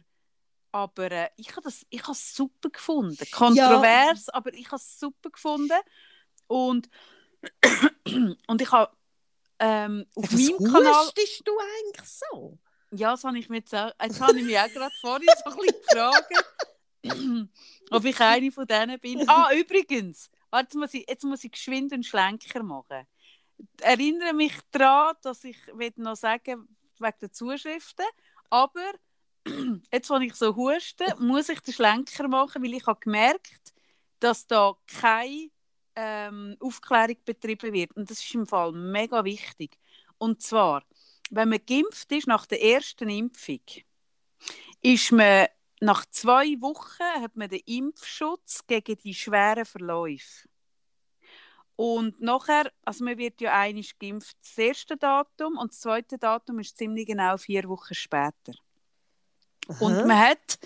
[0.71, 3.25] aber äh, ich habe das ich habe es super gefunden.
[3.31, 5.79] Kontrovers, aber ich habe es super gefunden.
[6.47, 6.89] Und,
[8.47, 8.95] und ich habe
[9.59, 11.05] ähm, auf was meinem Kanal...
[11.05, 12.57] hustest du eigentlich so?
[12.91, 15.51] Ja, das habe ich mir jetzt auch, jetzt habe ich mich auch gerade vorhin so
[15.51, 16.33] ein bisschen gefragt,
[17.91, 19.29] ob ich eine von denen bin.
[19.29, 23.05] Ah, übrigens, jetzt muss ich, jetzt muss ich geschwind einen Schlenker machen.
[23.81, 25.57] Erinnere mich daran, dass ich
[25.97, 26.67] noch sagen
[26.97, 28.05] wegen der Zuschriften,
[28.49, 28.93] aber
[29.91, 33.73] jetzt, wenn ich so huste, muss ich den Schlenker machen, weil ich habe gemerkt,
[34.19, 35.49] dass da keine
[35.95, 37.95] ähm, Aufklärung betrieben wird.
[37.95, 39.77] Und das ist im Fall mega wichtig.
[40.17, 40.83] Und zwar,
[41.29, 43.61] wenn man geimpft ist nach der ersten Impfung,
[44.81, 45.47] ist man
[45.81, 50.49] nach zwei Wochen hat man den Impfschutz gegen die schweren Verläufe.
[51.77, 56.59] Und nachher, also man wird ja einig geimpft, das erste Datum und das zweite Datum
[56.59, 58.53] ist ziemlich genau vier Wochen später.
[59.79, 60.05] Und Aha.
[60.05, 60.59] man hat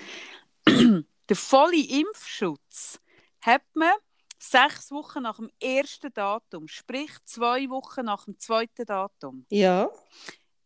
[0.67, 2.99] den vollen Impfschutz
[3.41, 3.91] hat man
[4.39, 9.45] sechs Wochen nach dem ersten Datum, sprich zwei Wochen nach dem zweiten Datum.
[9.49, 9.89] Ja,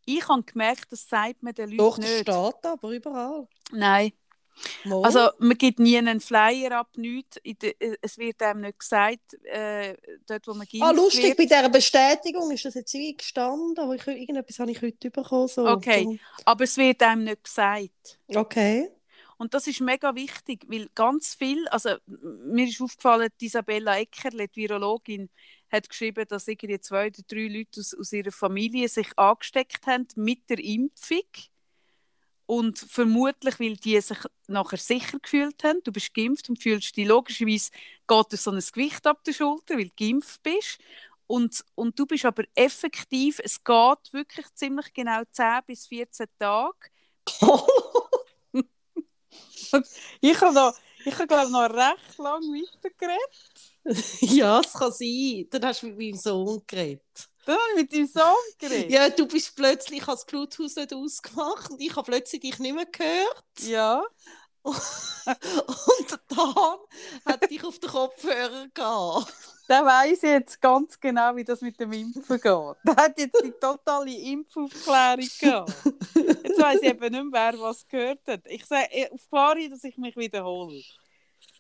[0.06, 2.22] Ich habe gemerkt, das sagt man den Leuten doch, das nicht.
[2.22, 3.48] steht aber überall.
[3.72, 4.14] Nein.
[4.86, 5.04] Mal.
[5.04, 7.38] Also man gibt nie einen Flyer ab, nichts.
[7.44, 9.96] Äh, Es wird einem nicht gesagt, äh,
[10.26, 11.38] dort wo man geimpft ah, lustig, wird.
[11.38, 15.48] bei dieser Bestätigung ist das jetzt wie gestanden, aber ich, irgendetwas habe ich heute bekommen.
[15.48, 15.68] So.
[15.68, 16.20] Okay.
[16.46, 18.20] Aber es wird einem nicht gesagt.
[18.34, 18.90] Okay.
[19.38, 24.62] Und das ist mega wichtig, weil ganz viel, also mir ist aufgefallen, Isabella Eckerle, die
[24.62, 25.30] Virologin,
[25.72, 30.08] hat geschrieben, dass irgendwie zwei oder drei Leute aus, aus ihrer Familie sich angesteckt haben
[30.16, 31.28] mit der Impfung.
[32.48, 34.18] Und vermutlich, weil die sich
[34.48, 35.82] nachher sicher gefühlt haben.
[35.84, 37.72] Du bist geimpft und fühlst dich logischerweise,
[38.08, 40.80] geht dir so ein Gewicht ab der Schulter, weil du geimpft bist.
[41.28, 46.90] Und, und du bist aber effektiv, es geht wirklich ziemlich genau 10 bis 14 Tage,
[50.22, 50.74] Ich habe noch,
[51.06, 53.82] ich habe glaube noch recht lange weitergeredet.
[54.22, 55.48] ja, es kann sein.
[55.50, 57.30] Dann hast du mit meinem Sohn geredet.
[57.48, 58.92] Dann habe ich mit deinem Sohn geredet.
[58.92, 62.60] Ja, du bist plötzlich, ich habe das Bluetooth nicht ausgemacht und ich habe plötzlich dich
[62.60, 63.46] nicht mehr gehört.
[63.62, 64.04] Ja.
[64.64, 66.78] Und dann
[67.26, 69.34] hat dich auf den Kopfhörer gehabt.
[69.70, 72.44] Der weiss jetzt ganz genau, wie das mit dem Impfen geht.
[72.44, 75.74] Der hat jetzt die totale Impfaufklärung gehabt.
[76.16, 78.42] Jetzt weiss ich eben nicht mehr, wer was gehört hat.
[78.48, 80.82] Ich sage eh, auf hin, dass ich mich wiederhole.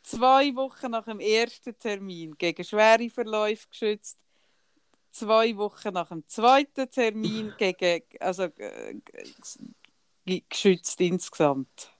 [0.03, 4.17] Zwei Wochen nach dem ersten Termin gegen schwere Verläufe geschützt.
[5.17, 9.01] Zwei Wochen nach dem zweiten Termin gegen, also, äh,
[10.47, 11.91] geschützt insgesamt.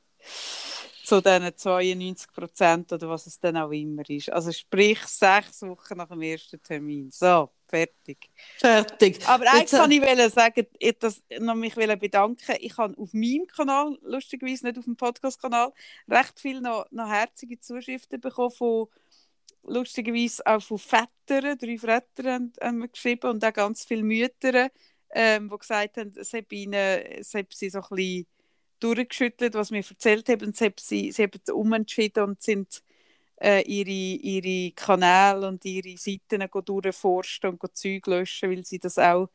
[1.03, 4.31] Zu diesen 92 Prozent oder was es dann auch immer ist.
[4.31, 7.09] Also sprich sechs Wochen nach dem ersten Termin.
[7.11, 7.49] So.
[7.69, 8.29] Fertig.
[8.57, 9.27] Fertig.
[9.27, 12.55] Aber eigentlich Jetzt, äh, kann ich sagen, ich das, noch mich bedanken.
[12.59, 15.73] Ich habe auf meinem Kanal, lustigerweise nicht auf dem Podcast-Kanal,
[16.07, 18.87] recht viel noch, noch herzige Zuschriften bekommen von
[19.67, 24.69] lustigerweise auch von Vätern, drei Väter haben, haben wir geschrieben und auch ganz viele Mütter,
[25.11, 28.27] ähm, die gesagt haben, es habe, ihnen, es habe sie so ein bisschen
[28.79, 32.81] durchgeschüttelt, was wir erzählt haben, und es habe sie, sie haben umentschieden und sind
[33.41, 38.97] äh, ihre, ihre Kanäle und ihre Seiten go durchforsten und Zeug löschen, weil sie das
[38.99, 39.29] auch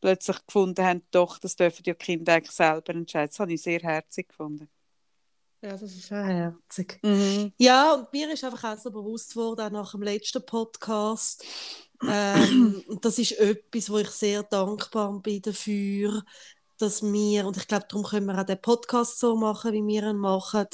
[0.00, 3.28] plötzlich gefunden haben, doch, das dürfen die Kinder eigentlich selber entscheiden.
[3.30, 4.68] Das habe ich sehr herzig gefunden.
[5.64, 6.98] Ja, das ist schon herzig.
[7.02, 7.54] Mhm.
[7.56, 11.42] Ja, und mir ist einfach auch so bewusst geworden, auch nach dem letzten Podcast,
[12.06, 16.22] ähm, und das ist etwas, wo ich sehr dankbar bin dafür,
[16.76, 20.10] dass wir, und ich glaube, darum können wir auch den Podcast so machen, wie wir
[20.10, 20.66] ihn machen,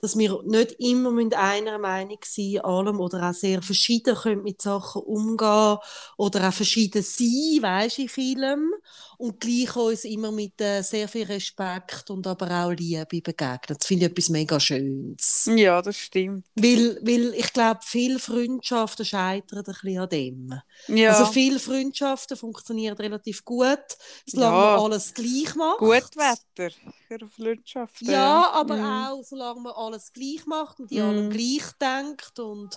[0.00, 4.62] dass wir nicht immer mit einer Meinung sein allem oder auch sehr verschieden können mit
[4.62, 5.76] Sachen umgehen
[6.16, 8.72] oder auch verschieden sein, weißt du, in vielem
[9.18, 13.76] und gleich uns immer mit äh, sehr viel Respekt und aber auch Liebe begegnen.
[13.78, 15.50] Das finde ich etwas mega Schönes.
[15.54, 16.46] Ja, das stimmt.
[16.54, 20.54] Weil, weil ich glaube, viele Freundschaften scheitern ein bisschen an dem.
[20.86, 21.18] Ja.
[21.18, 23.78] Also viele Freundschaften funktionieren relativ gut,
[24.26, 24.76] solange Ja.
[24.76, 25.78] man alles gleich macht.
[25.78, 26.70] Gut Wetter
[27.08, 28.08] für Flirtschaften.
[28.10, 28.82] Ja, aber Mhm.
[28.84, 31.08] auch solange man alles gleich macht und die Mhm.
[31.08, 32.76] alle gleich denkt und,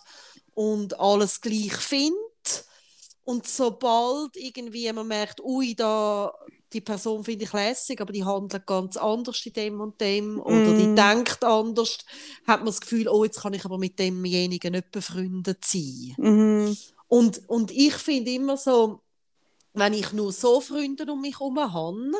[0.54, 2.18] und alles gleich findet.
[3.24, 6.34] Und sobald irgendwie man merkt, ui, da,
[6.74, 10.74] die Person finde ich lässig, aber die handelt ganz anders in dem und dem oder
[10.74, 10.96] die Mhm.
[10.96, 12.00] denkt anders,
[12.48, 16.16] hat man das Gefühl, oh, jetzt kann ich aber mit demjenigen nicht befreundet sein.
[16.18, 16.78] Mhm.
[17.08, 19.02] Und, und ich finde immer so,
[19.74, 22.12] wenn ich nur so Freunde um mich herum habe,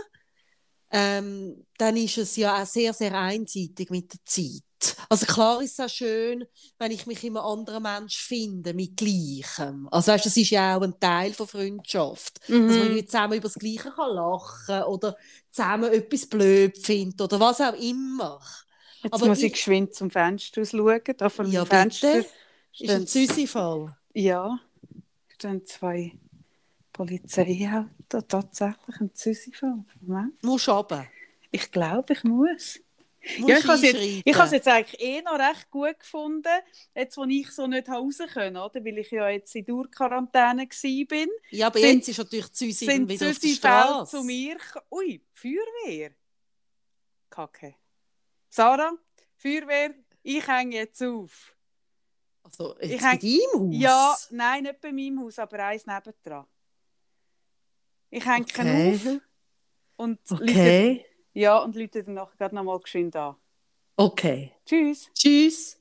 [0.92, 4.64] ähm, dann ist es ja auch sehr, sehr einseitig mit der Zeit.
[5.10, 6.46] Also klar ist es auch schön,
[6.80, 9.88] wenn ich mich in einem anderen Mensch finde, mit Gleichem.
[9.92, 12.40] Also weißt, das ist ja auch ein Teil von Freundschaft.
[12.42, 13.06] Dass man Mhm.
[13.06, 15.16] zusammen über das Gleiche kann lachen oder
[15.50, 18.40] zusammen etwas blöd findet oder was auch immer.
[19.04, 21.02] Jetzt Aber muss ich ich- geschwind zum Fenster aus schauen.
[21.18, 22.28] Da dem Ja, Fenster bitte.
[22.80, 23.98] Ist ein stehen, Züsi-Fall.
[24.14, 24.60] ja,
[25.36, 26.14] stehen zwei
[26.94, 27.88] Polizeiautos.
[28.28, 29.84] Tatsächlich ein Züsifall.
[30.02, 30.42] Moment.
[30.44, 31.06] Musst du runter.
[31.52, 32.80] Ich glaube, ich muss.
[33.24, 36.48] Ja, ich habe es jetzt, ich jetzt eigentlich eh noch recht gut gefunden,
[36.96, 38.84] jetzt wo ich so nicht raus können, oder?
[38.84, 41.28] weil ich ja jetzt in Durchquarantäne war.
[41.52, 44.18] Ja, aber sind- jetzt ist natürlich Züsi sind wieder auf der Züsi Straße.
[44.18, 44.58] zu mir.
[44.90, 46.12] Ui, Feuerwehr.
[47.30, 47.76] Kacke.
[48.50, 48.92] Sarah,
[49.38, 49.94] Feuerwehr,
[50.24, 51.56] ich hänge jetzt auf.
[52.44, 53.82] Also, Ich jetzt häng- bei deinem Haus?
[53.82, 56.48] Ja, nein, nicht bei meinem Haus, aber eins nebendran.
[58.10, 58.94] Ich hänge Okay.
[58.96, 59.22] auf
[59.98, 61.06] und Okay.
[61.34, 63.36] Ja, und Leute dann nachher gerade nochmal geschwind an.
[63.96, 64.52] Okay.
[64.66, 65.10] Tschüss.
[65.14, 65.78] Tschüss.